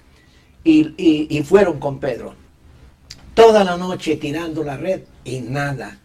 y, 0.63 1.43
fueron 1.45 1.79
con 1.79 1.99
Pedro. 1.99 2.33
Toda 3.33 3.63
la 3.63 3.77
noche 3.77 4.17
tirando 4.17 4.63
la 4.63 4.77
red 4.77 5.03
y 5.23 5.41
nada. 5.41 5.97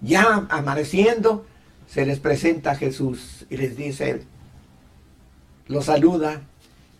Ya 0.00 0.46
amaneciendo, 0.48 1.46
se 1.92 2.06
les 2.06 2.18
presenta 2.18 2.74
Jesús 2.74 3.44
y 3.50 3.56
les 3.56 3.76
dice, 3.76 4.22
lo 5.68 5.82
saluda 5.82 6.42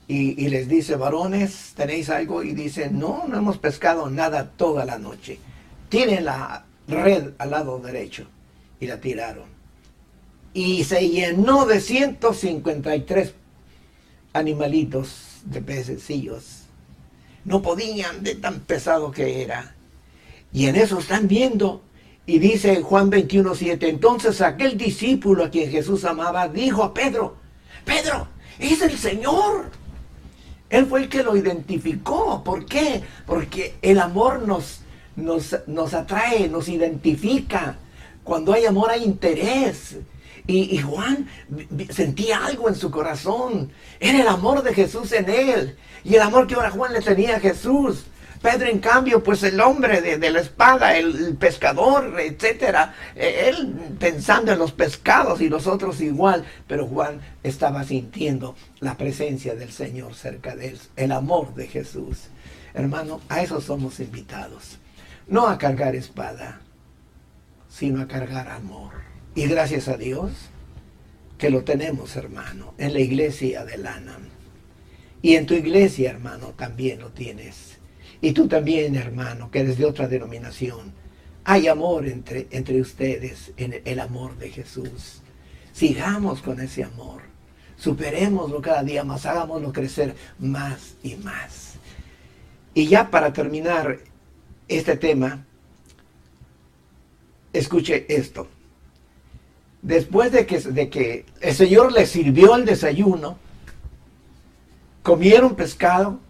y, 0.08 0.48
les 0.48 0.68
dice, 0.68 0.96
varones, 0.96 1.72
¿tenéis 1.74 2.10
algo? 2.10 2.42
Y 2.42 2.52
dicen, 2.52 2.98
no, 2.98 3.24
no 3.26 3.38
hemos 3.38 3.56
pescado 3.56 4.10
nada 4.10 4.50
toda 4.50 4.84
la 4.84 4.98
noche. 4.98 5.38
Tienen 5.88 6.26
la 6.26 6.66
red 6.86 7.30
al 7.38 7.50
lado 7.50 7.78
derecho 7.78 8.26
y 8.78 8.86
la 8.86 9.00
tiraron. 9.00 9.46
Y 10.52 10.84
se 10.84 11.08
llenó 11.08 11.64
de 11.64 11.80
153 11.80 13.32
animalitos 14.34 15.40
de 15.46 15.62
pececillos 15.62 16.62
no 17.44 17.62
podían 17.62 18.22
de 18.22 18.34
tan 18.34 18.60
pesado 18.60 19.10
que 19.10 19.42
era. 19.42 19.74
Y 20.52 20.66
en 20.66 20.76
eso 20.76 20.98
están 20.98 21.28
viendo. 21.28 21.82
Y 22.24 22.38
dice 22.38 22.82
Juan 22.82 23.10
21, 23.10 23.54
7, 23.54 23.88
entonces 23.88 24.40
aquel 24.40 24.78
discípulo 24.78 25.44
a 25.44 25.50
quien 25.50 25.70
Jesús 25.70 26.04
amaba 26.04 26.48
dijo 26.48 26.84
a 26.84 26.94
Pedro, 26.94 27.36
Pedro, 27.84 28.28
es 28.58 28.80
el 28.82 28.96
Señor. 28.96 29.70
Él 30.70 30.86
fue 30.86 31.02
el 31.02 31.08
que 31.08 31.22
lo 31.22 31.36
identificó. 31.36 32.42
¿Por 32.44 32.64
qué? 32.64 33.02
Porque 33.26 33.74
el 33.82 33.98
amor 33.98 34.46
nos, 34.46 34.80
nos, 35.16 35.56
nos 35.66 35.94
atrae, 35.94 36.48
nos 36.48 36.68
identifica. 36.68 37.76
Cuando 38.24 38.52
hay 38.52 38.64
amor 38.64 38.90
hay 38.90 39.04
interés. 39.04 39.96
Y, 40.46 40.78
Juan 40.78 41.28
sentía 41.90 42.44
algo 42.44 42.68
en 42.68 42.74
su 42.74 42.90
corazón. 42.90 43.70
Era 44.00 44.22
el 44.22 44.28
amor 44.28 44.62
de 44.62 44.74
Jesús 44.74 45.12
en 45.12 45.28
él. 45.28 45.76
Y 46.04 46.14
el 46.14 46.22
amor 46.22 46.46
que 46.46 46.54
ahora 46.54 46.70
Juan 46.70 46.92
le 46.92 47.00
tenía 47.00 47.36
a 47.36 47.40
Jesús. 47.40 48.06
Pedro, 48.42 48.68
en 48.68 48.80
cambio, 48.80 49.22
pues 49.22 49.44
el 49.44 49.60
hombre 49.60 50.00
de, 50.00 50.30
la 50.30 50.40
espada, 50.40 50.96
el, 50.98 51.36
pescador, 51.36 52.18
etcétera, 52.20 52.94
e, 53.14 53.48
él 53.48 53.96
pensando 54.00 54.52
en 54.52 54.58
los 54.58 54.72
pescados 54.72 55.40
y 55.40 55.48
los 55.48 55.68
otros 55.68 56.00
igual, 56.00 56.44
pero 56.66 56.88
Juan 56.88 57.20
estaba 57.44 57.84
sintiendo 57.84 58.56
la 58.80 58.96
presencia 58.96 59.54
del 59.54 59.70
Señor 59.70 60.14
cerca 60.14 60.56
de 60.56 60.70
él, 60.70 60.80
el 60.96 61.12
amor 61.12 61.54
de 61.54 61.68
Jesús. 61.68 62.28
Hermano, 62.74 63.20
a 63.28 63.42
eso 63.42 63.60
somos 63.60 64.00
invitados. 64.00 64.78
No 65.28 65.46
a 65.46 65.56
cargar 65.56 65.94
espada, 65.94 66.60
sino 67.68 68.02
a 68.02 68.08
cargar 68.08 68.48
amor. 68.48 68.92
Y 69.36 69.46
gracias 69.46 69.86
a 69.86 69.96
Dios 69.96 70.32
que 71.38 71.48
lo 71.48 71.62
tenemos, 71.62 72.16
hermano, 72.16 72.74
en 72.78 72.92
la 72.92 73.00
iglesia 73.00 73.64
de 73.64 73.78
Lana. 73.78 74.18
Y 75.22 75.36
en 75.36 75.46
tu 75.46 75.54
iglesia, 75.54 76.10
hermano, 76.10 76.54
también 76.56 76.98
lo 77.00 77.10
tienes. 77.10 77.71
Y 78.22 78.32
tú 78.32 78.48
también, 78.48 78.96
hermano, 78.96 79.50
que 79.50 79.60
eres 79.60 79.76
de 79.76 79.84
otra 79.84 80.08
denominación. 80.08 80.94
Hay 81.44 81.68
amor 81.68 82.06
entre, 82.06 82.46
entre 82.50 82.80
ustedes, 82.80 83.52
en 83.58 83.82
el 83.84 84.00
amor 84.00 84.38
de 84.38 84.50
Jesús. 84.50 85.20
Sigamos 85.72 86.40
con 86.40 86.58
ese 86.60 86.84
amor. 86.84 87.20
Superémoslo 87.76 88.62
cada 88.62 88.82
día 88.82 89.04
más, 89.04 89.26
hagámoslo 89.26 89.72
crecer 89.72 90.14
más 90.38 90.94
y 91.02 91.16
más. 91.16 91.74
Y 92.72 92.86
ya 92.86 93.10
para 93.10 93.34
terminar 93.34 93.98
este 94.68 94.96
tema, 94.96 95.44
escuche 97.52 98.06
esto 98.08 98.48
después 99.82 100.30
de 100.32 100.46
que, 100.46 100.60
de 100.60 100.88
que 100.88 101.26
el 101.40 101.54
Señor 101.54 101.92
les 101.92 102.08
sirvió 102.08 102.54
el 102.54 102.64
desayuno, 102.64 103.36
comieron 105.02 105.56
pescado, 105.56 106.20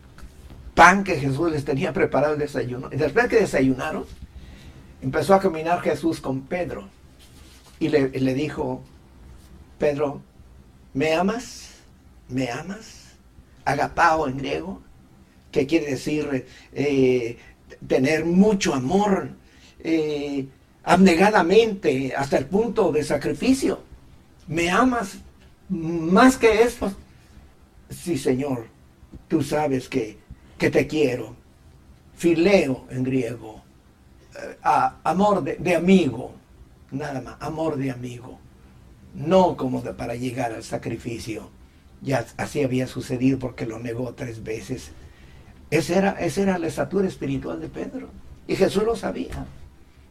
pan 0.75 1.05
que 1.05 1.19
Jesús 1.19 1.51
les 1.51 1.65
tenía 1.65 1.93
preparado 1.93 2.35
el 2.35 2.39
desayuno, 2.39 2.89
y 2.93 2.97
después 2.97 3.29
que 3.29 3.41
desayunaron, 3.41 4.05
empezó 5.03 5.35
a 5.35 5.41
caminar 5.41 5.81
Jesús 5.81 6.21
con 6.21 6.43
Pedro 6.43 6.89
y 7.79 7.89
le, 7.89 8.35
dijo, 8.35 8.83
Pedro, 9.79 10.23
¿me 10.95 11.15
amas? 11.15 11.71
¿Me 12.29 12.49
amas? 12.49 13.15
Agapao 13.65 14.29
en 14.29 14.39
griego, 14.39 14.81
que 15.51 15.67
quiere 15.67 15.91
decir 15.91 16.47
eh, 16.73 17.39
tener 17.87 18.25
mucho 18.25 18.75
amor. 18.75 19.31
Eh, 19.81 20.47
abnegadamente 20.85 22.15
hasta 22.17 22.39
el 22.39 22.47
punto 22.47 22.93
de 22.93 23.05
sacrificio. 23.05 23.81
¿Me 24.47 24.71
amas 24.71 25.19
más 25.69 26.37
que 26.37 26.63
esto? 26.63 26.93
Sí, 27.91 28.19
Señor, 28.19 28.67
tú 29.29 29.43
sabes 29.43 29.89
que, 29.89 30.19
que 30.62 30.70
te 30.70 30.87
quiero. 30.87 31.35
Fileo 32.14 32.87
en 32.88 33.03
griego. 33.03 33.62
Eh, 34.37 34.57
amor 35.03 35.42
de, 35.42 35.75
amigo. 35.75 36.35
Nada 36.92 37.20
más, 37.20 37.37
amor 37.40 37.77
de 37.77 37.90
amigo. 37.90 38.38
No 39.12 39.57
como 39.57 39.83
para 39.83 40.14
llegar 40.14 40.53
al 40.53 40.62
sacrificio. 40.62 41.51
Ya 42.01 42.25
así 42.37 42.62
había 42.62 42.87
sucedido 42.87 43.40
porque 43.40 43.66
lo 43.66 43.81
negó 43.81 44.14
tres 44.14 44.44
veces. 44.44 44.92
Esa 45.68 45.98
era, 45.98 46.16
era 46.20 46.59
la 46.59 46.68
estatura 46.68 47.09
espiritual 47.09 47.61
de 47.61 47.68
Pedro. 47.68 48.11
Y 48.46 48.55
Jesús 48.55 48.85
lo 48.85 48.94
sabía. 48.94 49.44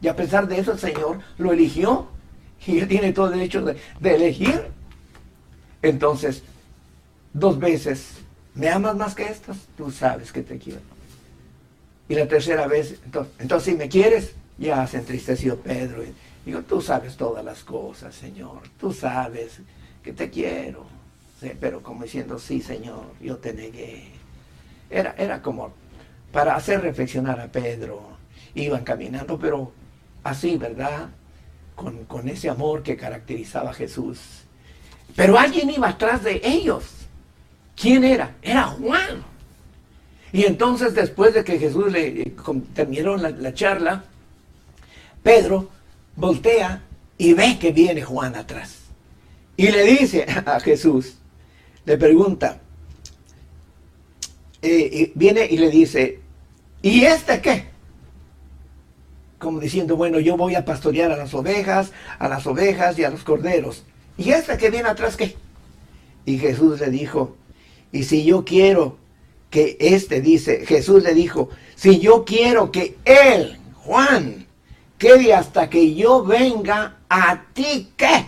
Y 0.02 0.08
a 0.08 0.16
pesar 0.16 0.48
de 0.48 0.58
eso 0.58 0.72
el 0.72 0.78
Señor 0.78 1.20
lo 1.38 1.52
eligió 1.52 2.08
y 2.66 2.80
él 2.80 2.88
tiene 2.88 3.14
todo 3.14 3.28
el 3.28 3.38
derecho 3.38 3.64
de, 3.64 3.76
elegir. 4.02 4.66
Entonces, 5.80 6.42
dos 7.32 7.58
veces, 7.58 8.18
¿me 8.54 8.68
amas 8.68 8.96
más 8.96 9.14
que 9.14 9.24
estas? 9.24 9.56
Tú 9.76 9.90
sabes 9.90 10.32
que 10.32 10.42
te 10.42 10.58
quiero. 10.58 10.80
Y 12.08 12.14
la 12.14 12.26
tercera 12.26 12.66
vez, 12.66 13.00
entonces, 13.04 13.32
entonces 13.38 13.72
si 13.72 13.78
me 13.78 13.88
quieres, 13.88 14.34
ya 14.58 14.86
se 14.86 14.98
entristeció 14.98 15.58
Pedro. 15.58 16.02
Y 16.04 16.12
digo, 16.44 16.62
tú 16.62 16.80
sabes 16.80 17.16
todas 17.16 17.44
las 17.44 17.62
cosas, 17.64 18.14
Señor. 18.14 18.60
Tú 18.78 18.92
sabes 18.92 19.58
que 20.02 20.12
te 20.12 20.30
quiero. 20.30 20.86
pero 21.60 21.82
como 21.82 22.04
diciendo, 22.04 22.38
sí, 22.38 22.60
Señor, 22.60 23.04
yo 23.20 23.36
te 23.36 23.52
negué. 23.52 24.10
Era, 24.90 25.14
era 25.16 25.42
como 25.42 25.72
para 26.32 26.56
hacer 26.56 26.80
reflexionar 26.80 27.40
a 27.40 27.48
Pedro. 27.48 28.12
Iban 28.54 28.84
caminando, 28.84 29.38
pero 29.38 29.72
así, 30.22 30.56
¿verdad? 30.56 31.08
Con, 31.74 32.28
ese 32.28 32.48
amor 32.48 32.82
que 32.82 32.96
caracterizaba 32.96 33.70
a 33.70 33.74
Jesús. 33.74 34.44
Pero 35.16 35.38
alguien 35.38 35.70
iba 35.70 35.88
atrás 35.88 36.22
de 36.22 36.40
ellos. 36.44 37.01
¿Quién 37.76 38.04
era? 38.04 38.36
Era 38.42 38.64
Juan. 38.64 39.24
Y 40.32 40.44
entonces 40.44 40.94
después 40.94 41.34
de 41.34 41.44
que 41.44 41.58
Jesús 41.58 41.92
le 41.92 42.22
eh, 42.22 42.34
terminó 42.74 43.16
la, 43.16 43.30
la 43.30 43.52
charla, 43.52 44.04
Pedro 45.22 45.68
voltea 46.16 46.82
y 47.18 47.34
ve 47.34 47.58
que 47.58 47.72
viene 47.72 48.02
Juan 48.02 48.34
atrás. 48.34 48.78
Y 49.56 49.70
le 49.70 49.84
dice 49.84 50.26
a 50.46 50.58
Jesús, 50.60 51.16
le 51.84 51.98
pregunta, 51.98 52.60
eh, 54.62 55.12
viene 55.14 55.46
y 55.50 55.58
le 55.58 55.70
dice, 55.70 56.20
¿y 56.80 57.04
este 57.04 57.40
qué? 57.40 57.72
como 59.42 59.58
diciendo, 59.58 59.96
bueno, 59.96 60.20
yo 60.20 60.36
voy 60.36 60.54
a 60.54 60.64
pastorear 60.64 61.10
a 61.10 61.16
las 61.16 61.34
ovejas, 61.34 61.90
a 62.20 62.28
las 62.28 62.46
ovejas 62.46 62.96
y 62.98 63.04
a 63.04 63.10
los 63.10 63.24
corderos. 63.24 63.82
¿Y 64.16 64.30
esta 64.30 64.56
que 64.56 64.70
viene 64.70 64.88
atrás 64.88 65.16
qué? 65.16 65.36
Y 66.24 66.38
Jesús 66.38 66.78
le 66.78 66.90
dijo, 66.90 67.36
y 67.92 68.04
si 68.04 68.24
yo 68.24 68.44
quiero 68.44 68.96
que 69.50 69.76
este 69.78 70.22
dice, 70.22 70.64
Jesús 70.66 71.02
le 71.02 71.12
dijo, 71.12 71.50
si 71.76 72.00
yo 72.00 72.24
quiero 72.24 72.72
que 72.72 72.96
él, 73.04 73.58
Juan, 73.84 74.46
quede 74.96 75.34
hasta 75.34 75.68
que 75.68 75.94
yo 75.94 76.24
venga, 76.24 76.96
a 77.08 77.44
ti 77.52 77.90
qué? 77.96 78.24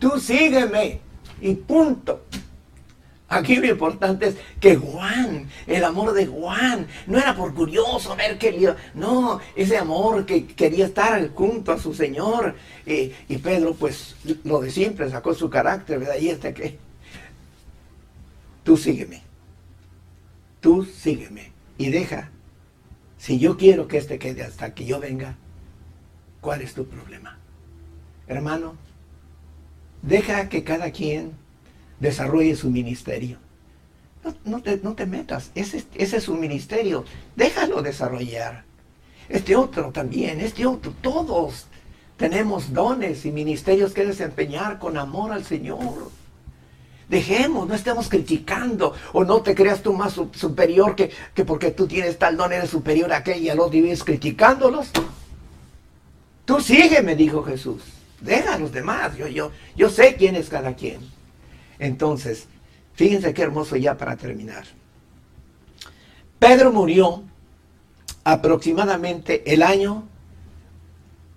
Tú 0.00 0.18
sígueme 0.18 1.00
y 1.40 1.54
punto. 1.54 2.24
Aquí 3.28 3.56
lo 3.56 3.66
importante 3.66 4.28
es 4.28 4.36
que 4.60 4.76
Juan, 4.76 5.48
el 5.66 5.84
amor 5.84 6.12
de 6.12 6.26
Juan, 6.26 6.86
no 7.06 7.18
era 7.18 7.34
por 7.34 7.54
curioso 7.54 8.14
ver 8.14 8.38
que 8.38 8.74
no, 8.94 9.40
ese 9.56 9.76
amor 9.78 10.26
que 10.26 10.46
quería 10.46 10.86
estar 10.86 11.32
junto 11.34 11.72
a 11.72 11.78
su 11.78 11.92
Señor. 11.92 12.54
y 12.86 13.36
Pedro, 13.38 13.74
pues 13.74 14.16
lo 14.44 14.60
de 14.60 14.70
siempre, 14.70 15.10
sacó 15.10 15.34
su 15.34 15.50
carácter, 15.50 15.98
¿verdad? 15.98 16.16
Y 16.20 16.28
este 16.28 16.54
que, 16.54 16.78
tú 18.66 18.76
sígueme, 18.76 19.22
tú 20.60 20.84
sígueme 20.84 21.52
y 21.78 21.88
deja, 21.90 22.30
si 23.16 23.38
yo 23.38 23.56
quiero 23.56 23.86
que 23.86 23.96
este 23.96 24.18
quede 24.18 24.42
hasta 24.42 24.74
que 24.74 24.84
yo 24.84 24.98
venga, 24.98 25.36
¿cuál 26.40 26.62
es 26.62 26.74
tu 26.74 26.84
problema? 26.84 27.38
Hermano, 28.26 28.74
deja 30.02 30.48
que 30.48 30.64
cada 30.64 30.90
quien 30.90 31.30
desarrolle 32.00 32.56
su 32.56 32.68
ministerio. 32.68 33.38
No, 34.44 34.60
te, 34.60 35.06
metas, 35.06 35.52
ese, 35.54 35.84
ese 35.94 36.16
es 36.16 36.24
su 36.24 36.34
ministerio, 36.34 37.04
déjalo 37.36 37.82
desarrollar. 37.82 38.64
Este 39.28 39.54
otro 39.54 39.92
también, 39.92 40.40
este 40.40 40.66
otro, 40.66 40.92
todos 41.00 41.68
tenemos 42.16 42.72
dones 42.72 43.24
y 43.26 43.30
ministerios 43.30 43.92
que 43.92 44.04
desempeñar 44.04 44.80
con 44.80 44.98
amor 44.98 45.30
al 45.30 45.44
Señor. 45.44 46.10
Dejemos, 47.08 47.68
no 47.68 47.74
estemos 47.74 48.08
criticando 48.08 48.92
o 49.12 49.24
no 49.24 49.40
te 49.40 49.54
creas 49.54 49.80
tú 49.82 49.92
más 49.92 50.14
superior 50.32 50.96
que, 50.96 51.10
que, 51.34 51.44
porque 51.44 51.70
tú 51.70 51.86
tienes 51.86 52.18
tal 52.18 52.36
don 52.36 52.52
eres 52.52 52.70
superior 52.70 53.12
a 53.12 53.18
aquel 53.18 53.42
y 53.42 53.48
al 53.48 53.60
otro 53.60 53.76
y 53.78 53.82
vienes 53.82 54.02
criticándolos. 54.02 54.90
Tú 56.44 56.60
sigue, 56.60 57.02
me 57.02 57.14
dijo 57.14 57.42
Jesús. 57.44 57.82
Deja 58.20 58.54
a 58.54 58.58
los 58.58 58.72
demás. 58.72 59.16
Yo, 59.16 59.28
yo, 59.28 59.52
yo 59.76 59.88
sé 59.88 60.16
quién 60.16 60.34
es 60.34 60.48
cada 60.48 60.74
quien. 60.74 61.00
Entonces, 61.78 62.46
fíjense 62.94 63.34
qué 63.34 63.42
hermoso 63.42 63.76
ya 63.76 63.96
para 63.96 64.16
terminar. 64.16 64.64
Pedro 66.38 66.72
murió 66.72 67.22
aproximadamente 68.24 69.52
el 69.52 69.62
año 69.62 70.04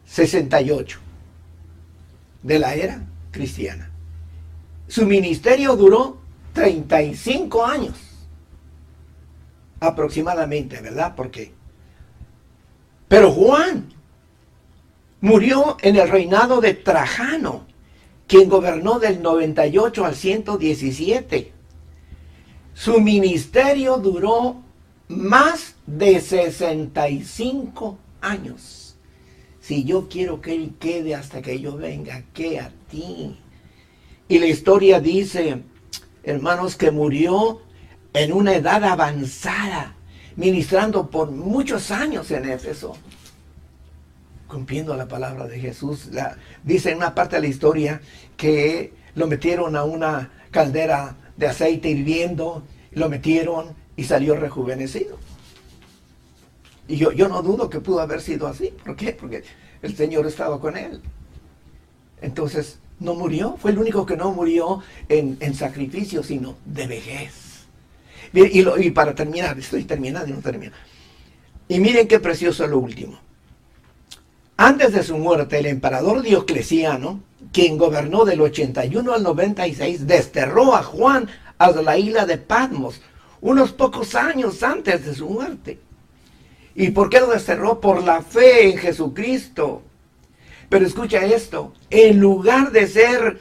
68 0.08 0.99
de 2.41 2.60
la 2.60 2.73
era 2.73 3.01
cristiana. 3.32 3.88
Su 4.89 5.06
ministerio 5.06 5.78
duró 5.78 6.17
35 6.52 7.65
años 7.65 7.95
aproximadamente, 9.80 10.82
¿verdad? 10.82 11.13
Porque 11.15 11.54
pero 13.08 13.32
Juan 13.32 13.89
murió 15.21 15.78
en 15.82 15.95
el 15.95 16.08
reinado 16.10 16.62
de 16.62 16.75
Trajano 16.75 17.65
quien 18.28 18.47
gobernó 18.47 18.99
del 18.99 19.23
98 19.23 20.06
al 20.06 20.15
117. 20.15 21.52
Su 22.75 23.02
ministerio 23.02 23.97
duró 23.97 24.62
más 25.08 25.75
de 25.88 26.21
65 26.21 27.97
años. 28.21 28.95
Si 29.60 29.84
yo 29.84 30.08
quiero 30.08 30.41
que 30.41 30.54
él 30.54 30.75
quede 30.80 31.15
hasta 31.15 31.41
que 31.41 31.60
yo 31.60 31.75
venga, 31.75 32.23
¿qué 32.34 32.60
a 32.60 32.71
ti? 32.89 33.39
Y 34.29 34.39
la 34.39 34.45
historia 34.45 35.01
dice, 35.01 35.61
hermanos, 36.23 36.77
que 36.77 36.91
murió 36.91 37.61
en 38.13 38.31
una 38.31 38.55
edad 38.55 38.83
avanzada, 38.85 39.95
ministrando 40.37 41.09
por 41.09 41.31
muchos 41.31 41.91
años 41.91 42.31
en 42.31 42.49
Éfeso 42.49 42.95
cumpliendo 44.49 44.95
la 44.97 45.07
palabra 45.07 45.47
de 45.47 45.59
Jesús. 45.59 46.09
dice 46.63 46.91
en 46.91 46.97
una 46.97 47.15
parte 47.15 47.37
de 47.37 47.43
la 47.43 47.47
historia 47.47 48.01
que 48.35 48.91
lo 49.15 49.27
metieron 49.27 49.77
a 49.77 49.83
una 49.83 50.31
caldera 50.51 51.15
de 51.37 51.47
aceite 51.47 51.89
hirviendo, 51.89 52.63
lo 52.91 53.07
metieron 53.07 53.75
y 53.95 54.03
salió 54.03 54.35
rejuvenecido. 54.35 55.17
Y 56.87 56.97
yo, 56.97 57.11
yo 57.11 57.29
no 57.29 57.41
dudo 57.43 57.69
que 57.69 57.79
pudo 57.79 58.01
haber 58.01 58.19
sido 58.19 58.47
así. 58.47 58.73
¿Por 58.83 58.95
qué? 58.95 59.13
Porque 59.13 59.43
el 59.83 59.95
Señor 59.95 60.25
estaba 60.25 60.59
con 60.59 60.75
él. 60.75 60.99
Entonces, 62.19 62.79
no 62.99 63.15
murió. 63.15 63.57
Fue 63.57 63.71
el 63.71 63.79
único 63.79 64.05
que 64.05 64.17
no 64.17 64.31
murió 64.31 64.81
en, 65.07 65.53
sacrificio, 65.55 66.23
sino 66.23 66.57
de 66.65 66.88
vejez. 66.88 67.33
Y, 68.33 68.62
y 68.85 68.91
para 68.91 69.15
terminar, 69.15 69.57
estoy 69.57 69.83
terminando 69.85 70.29
y 70.29 70.33
no 70.33 70.39
termino. 70.39 70.73
Y 71.67 71.79
miren 71.79 72.07
qué 72.07 72.19
precioso 72.19 72.65
lo 72.67 72.79
último. 72.79 73.19
Antes 74.57 74.91
de 74.91 75.03
su 75.03 75.17
muerte, 75.17 75.59
el 75.59 75.67
emperador 75.67 76.21
Diocleciano, 76.21 77.21
quien 77.53 77.77
gobernó 77.77 78.25
del 78.25 78.41
81 78.41 79.13
al 79.13 79.23
96, 79.23 80.05
desterró 80.05 80.75
a 80.75 80.83
Juan 80.83 81.29
a 81.57 81.71
la 81.71 81.97
isla 81.97 82.25
de 82.25 82.38
Patmos, 82.38 83.01
unos 83.41 83.71
pocos 83.71 84.15
años 84.15 84.63
antes 84.63 85.05
de 85.05 85.15
su 85.15 85.29
muerte. 85.29 85.79
¿Y 86.75 86.91
por 86.91 87.09
qué 87.09 87.19
lo 87.19 87.27
desterró? 87.27 87.79
Por 87.79 88.03
la 88.03 88.21
fe 88.21 88.69
en 88.69 88.77
Jesucristo. 88.77 89.81
Pero 90.69 90.86
escucha 90.86 91.25
esto, 91.25 91.73
en 91.89 92.19
lugar 92.19 92.71
de 92.71 92.88
ser 92.88 93.39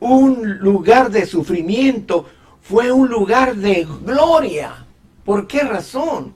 un 0.00 0.58
lugar 0.58 1.10
de 1.10 1.26
sufrimiento, 1.26 2.26
fue 2.62 2.90
un 2.90 3.08
lugar 3.08 3.56
de 3.56 3.86
gloria. 4.04 4.86
¿Por 5.24 5.46
qué 5.46 5.60
razón? 5.60 6.34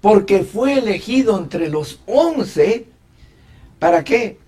Porque 0.00 0.44
fue 0.44 0.74
elegido 0.78 1.38
entre 1.38 1.68
los 1.68 2.00
once 2.06 2.88
¿Para 3.84 4.02
qué? 4.02 4.38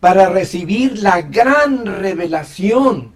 Para 0.00 0.30
recibir 0.30 1.02
la 1.02 1.20
gran 1.20 1.84
revelación 1.84 3.12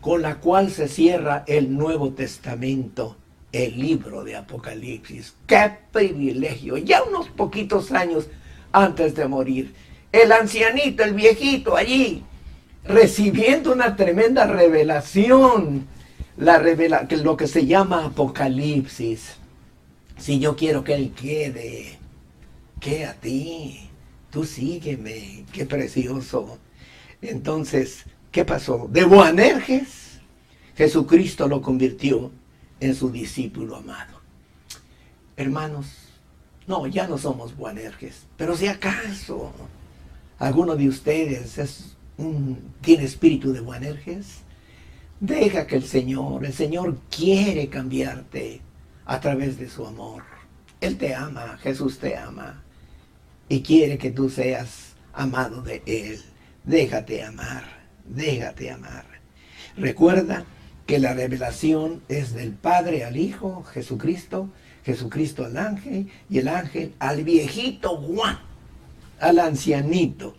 con 0.00 0.22
la 0.22 0.36
cual 0.36 0.70
se 0.70 0.88
cierra 0.88 1.44
el 1.46 1.76
Nuevo 1.76 2.14
Testamento, 2.14 3.18
el 3.52 3.78
libro 3.78 4.24
de 4.24 4.36
Apocalipsis. 4.36 5.34
¡Qué 5.46 5.72
privilegio! 5.92 6.78
Ya 6.78 7.02
unos 7.02 7.28
poquitos 7.28 7.92
años 7.92 8.28
antes 8.72 9.14
de 9.14 9.28
morir, 9.28 9.74
el 10.12 10.32
ancianito, 10.32 11.02
el 11.04 11.14
viejito 11.14 11.76
allí, 11.76 12.24
recibiendo 12.84 13.72
una 13.72 13.96
tremenda 13.96 14.46
revelación, 14.46 15.86
la 16.36 16.58
revela 16.58 17.06
lo 17.10 17.36
que 17.36 17.46
se 17.46 17.66
llama 17.66 18.06
Apocalipsis. 18.06 19.36
Si 20.16 20.38
yo 20.38 20.56
quiero 20.56 20.84
que 20.84 20.94
él 20.94 21.12
quede, 21.12 21.98
¿qué 22.80 23.06
a 23.06 23.14
ti? 23.14 23.90
tú 24.30 24.44
sígueme, 24.44 25.44
qué 25.52 25.66
precioso. 25.66 26.58
Entonces, 27.20 28.04
¿qué 28.30 28.44
pasó? 28.44 28.88
De 28.90 29.04
Boanerges, 29.04 30.20
Jesucristo 30.76 31.48
lo 31.48 31.60
convirtió 31.60 32.30
en 32.78 32.94
su 32.94 33.10
discípulo 33.10 33.76
amado. 33.76 34.20
Hermanos, 35.36 35.86
no, 36.66 36.86
ya 36.86 37.06
no 37.06 37.18
somos 37.18 37.56
Boanerges, 37.56 38.26
pero 38.36 38.56
si 38.56 38.68
acaso 38.68 39.52
alguno 40.40 40.74
de 40.74 40.88
ustedes 40.88 41.58
es 41.58 41.96
tiene 42.80 43.04
espíritu 43.04 43.52
de 43.52 43.60
Boanerges, 43.60 44.40
deja 45.20 45.66
que 45.66 45.76
el 45.76 45.84
Señor, 45.84 46.44
el 46.44 46.52
Señor 46.52 46.98
quiere 47.14 47.68
cambiarte 47.68 48.60
a 49.06 49.20
través 49.20 49.58
de 49.58 49.68
su 49.68 49.86
amor. 49.86 50.22
Él 50.80 50.96
te 50.98 51.14
ama, 51.14 51.58
Jesús 51.62 51.98
te 51.98 52.16
ama 52.16 52.62
y 53.48 53.62
quiere 53.62 53.98
que 53.98 54.10
tú 54.10 54.28
seas 54.28 54.94
amado 55.12 55.62
de 55.62 55.82
Él. 55.86 56.20
Déjate 56.64 57.22
amar, 57.22 57.64
déjate 58.04 58.70
amar. 58.70 59.04
Recuerda 59.76 60.44
que 60.86 60.98
la 60.98 61.14
revelación 61.14 62.02
es 62.08 62.34
del 62.34 62.52
Padre 62.52 63.04
al 63.04 63.16
Hijo, 63.16 63.62
Jesucristo, 63.64 64.50
Jesucristo 64.84 65.44
al 65.44 65.56
ángel 65.56 66.10
y 66.28 66.38
el 66.38 66.48
ángel 66.48 66.94
al 66.98 67.22
viejito 67.24 67.96
Juan, 67.96 68.49
al 69.20 69.38
ancianito. 69.38 70.34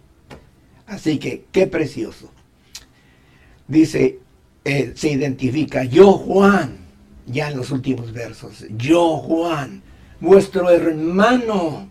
Así 0.87 1.17
que, 1.19 1.45
qué 1.51 1.67
precioso. 1.67 2.31
Dice, 3.67 4.19
eh, 4.65 4.91
se 4.95 5.09
identifica, 5.09 5.83
yo 5.83 6.13
Juan, 6.13 6.77
ya 7.25 7.49
en 7.49 7.57
los 7.57 7.71
últimos 7.71 8.11
versos, 8.11 8.65
yo 8.77 9.17
Juan, 9.17 9.81
vuestro 10.19 10.69
hermano, 10.69 11.89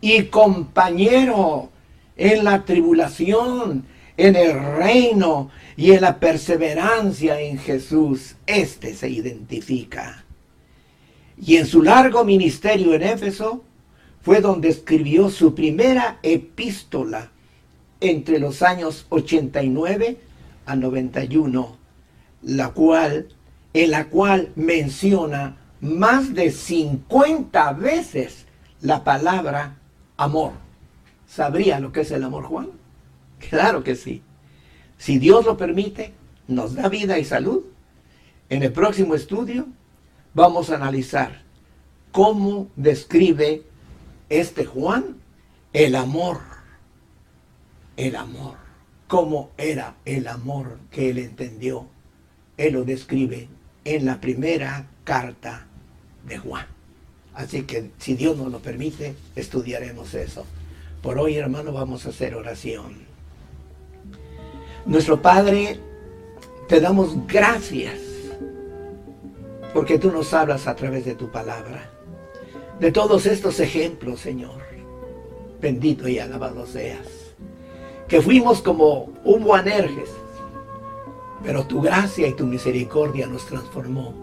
y 0.00 0.24
compañero 0.24 1.70
en 2.16 2.44
la 2.44 2.64
tribulación, 2.64 3.84
en 4.16 4.36
el 4.36 4.52
reino 4.76 5.50
y 5.76 5.92
en 5.92 6.02
la 6.02 6.18
perseverancia 6.18 7.40
en 7.40 7.58
Jesús. 7.58 8.36
Este 8.46 8.94
se 8.94 9.08
identifica. 9.08 10.24
Y 11.38 11.56
en 11.56 11.66
su 11.66 11.82
largo 11.82 12.24
ministerio 12.24 12.94
en 12.94 13.02
Éfeso, 13.02 13.62
fue 14.26 14.40
donde 14.40 14.70
escribió 14.70 15.30
su 15.30 15.54
primera 15.54 16.18
epístola 16.24 17.30
entre 18.00 18.40
los 18.40 18.60
años 18.60 19.06
89 19.10 20.18
a 20.66 20.74
91, 20.74 21.76
la 22.42 22.70
cual, 22.70 23.28
en 23.72 23.90
la 23.92 24.06
cual 24.06 24.50
menciona 24.56 25.58
más 25.80 26.34
de 26.34 26.50
50 26.50 27.72
veces 27.74 28.46
la 28.80 29.04
palabra 29.04 29.76
amor. 30.16 30.54
¿Sabría 31.28 31.78
lo 31.78 31.92
que 31.92 32.00
es 32.00 32.10
el 32.10 32.24
amor, 32.24 32.46
Juan? 32.46 32.70
Claro 33.48 33.84
que 33.84 33.94
sí. 33.94 34.22
Si 34.98 35.20
Dios 35.20 35.46
lo 35.46 35.56
permite, 35.56 36.14
nos 36.48 36.74
da 36.74 36.88
vida 36.88 37.16
y 37.20 37.24
salud. 37.24 37.62
En 38.48 38.64
el 38.64 38.72
próximo 38.72 39.14
estudio 39.14 39.68
vamos 40.34 40.70
a 40.70 40.74
analizar 40.74 41.44
cómo 42.10 42.66
describe 42.74 43.62
este 44.28 44.64
Juan 44.64 45.16
el 45.72 45.94
amor. 45.94 46.40
El 47.96 48.16
amor. 48.16 48.56
Cómo 49.08 49.50
era 49.56 49.96
el 50.04 50.26
amor 50.26 50.78
que 50.90 51.10
él 51.10 51.18
entendió. 51.18 51.86
Él 52.56 52.74
lo 52.74 52.84
describe 52.84 53.48
en 53.84 54.06
la 54.06 54.20
primera 54.20 54.86
carta 55.04 55.66
de 56.26 56.38
Juan. 56.38 56.66
Así 57.34 57.62
que 57.62 57.90
si 57.98 58.14
Dios 58.14 58.36
nos 58.36 58.50
lo 58.50 58.60
permite, 58.60 59.14
estudiaremos 59.36 60.14
eso. 60.14 60.46
Por 61.02 61.18
hoy, 61.18 61.36
hermano, 61.36 61.72
vamos 61.72 62.06
a 62.06 62.08
hacer 62.08 62.34
oración. 62.34 63.06
Nuestro 64.86 65.20
Padre, 65.20 65.78
te 66.68 66.80
damos 66.80 67.26
gracias 67.26 67.98
porque 69.74 69.98
tú 69.98 70.10
nos 70.10 70.32
hablas 70.32 70.66
a 70.66 70.74
través 70.74 71.04
de 71.04 71.14
tu 71.14 71.30
palabra. 71.30 71.90
De 72.80 72.92
todos 72.92 73.24
estos 73.26 73.58
ejemplos, 73.60 74.20
Señor, 74.20 74.62
bendito 75.60 76.08
y 76.08 76.18
alabado 76.18 76.66
seas. 76.66 77.06
Que 78.06 78.20
fuimos 78.20 78.60
como 78.60 79.12
un 79.24 79.44
Boanerges, 79.44 80.10
pero 81.42 81.66
tu 81.66 81.80
gracia 81.80 82.28
y 82.28 82.34
tu 82.34 82.46
misericordia 82.46 83.26
nos 83.26 83.46
transformó 83.46 84.14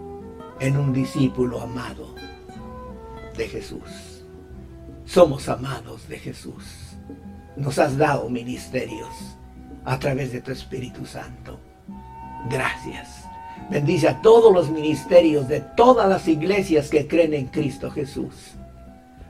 en 0.60 0.76
un 0.76 0.92
discípulo 0.92 1.60
amado 1.60 2.14
de 3.36 3.48
Jesús. 3.48 4.24
Somos 5.04 5.48
amados 5.48 6.08
de 6.08 6.18
Jesús. 6.18 6.96
Nos 7.56 7.78
has 7.78 7.96
dado 7.98 8.28
ministerios 8.30 9.36
a 9.84 9.98
través 9.98 10.32
de 10.32 10.40
tu 10.40 10.52
Espíritu 10.52 11.04
Santo. 11.04 11.58
Gracias. 12.48 13.23
Bendice 13.70 14.08
a 14.08 14.20
todos 14.20 14.52
los 14.52 14.70
ministerios 14.70 15.48
de 15.48 15.60
todas 15.60 16.08
las 16.08 16.28
iglesias 16.28 16.90
que 16.90 17.08
creen 17.08 17.34
en 17.34 17.46
Cristo 17.46 17.90
Jesús, 17.90 18.52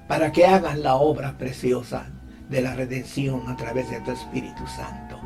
para 0.08 0.32
que 0.32 0.46
hagan 0.46 0.82
la 0.82 0.96
obra 0.96 1.38
preciosa 1.38 2.06
de 2.48 2.60
la 2.60 2.74
redención 2.74 3.48
a 3.48 3.56
través 3.56 3.90
de 3.90 4.00
tu 4.00 4.10
Espíritu 4.10 4.66
Santo. 4.66 5.18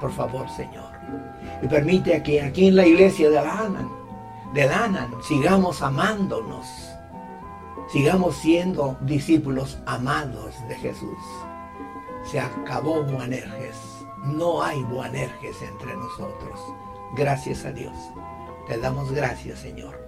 Por 0.00 0.12
favor, 0.12 0.48
Señor. 0.50 0.90
Y 1.62 1.68
permite 1.68 2.22
que 2.22 2.42
aquí 2.42 2.68
en 2.68 2.76
la 2.76 2.86
iglesia 2.86 3.30
de 3.30 3.36
Lanan, 3.36 3.88
de 4.52 4.66
Lanan, 4.66 5.10
sigamos 5.22 5.80
amándonos, 5.82 6.66
sigamos 7.92 8.36
siendo 8.36 8.96
discípulos 9.02 9.78
amados 9.86 10.54
de 10.68 10.74
Jesús. 10.76 11.18
Se 12.24 12.40
acabó 12.40 13.02
Boanerges. 13.04 13.76
No 14.24 14.62
hay 14.62 14.82
Boanerges 14.84 15.62
entre 15.62 15.94
nosotros. 15.96 16.60
Gracias 17.14 17.64
a 17.64 17.72
Dios. 17.72 17.94
Te 18.70 18.78
damos 18.78 19.10
gracias, 19.10 19.58
Señor. 19.58 19.98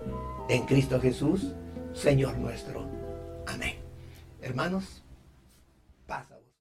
En 0.49 0.67
Cristo 0.67 1.01
Jesús, 1.01 1.53
Señor 1.95 2.39
nuestro. 2.39 2.89
Amén. 3.45 3.75
Hermanos, 4.41 5.02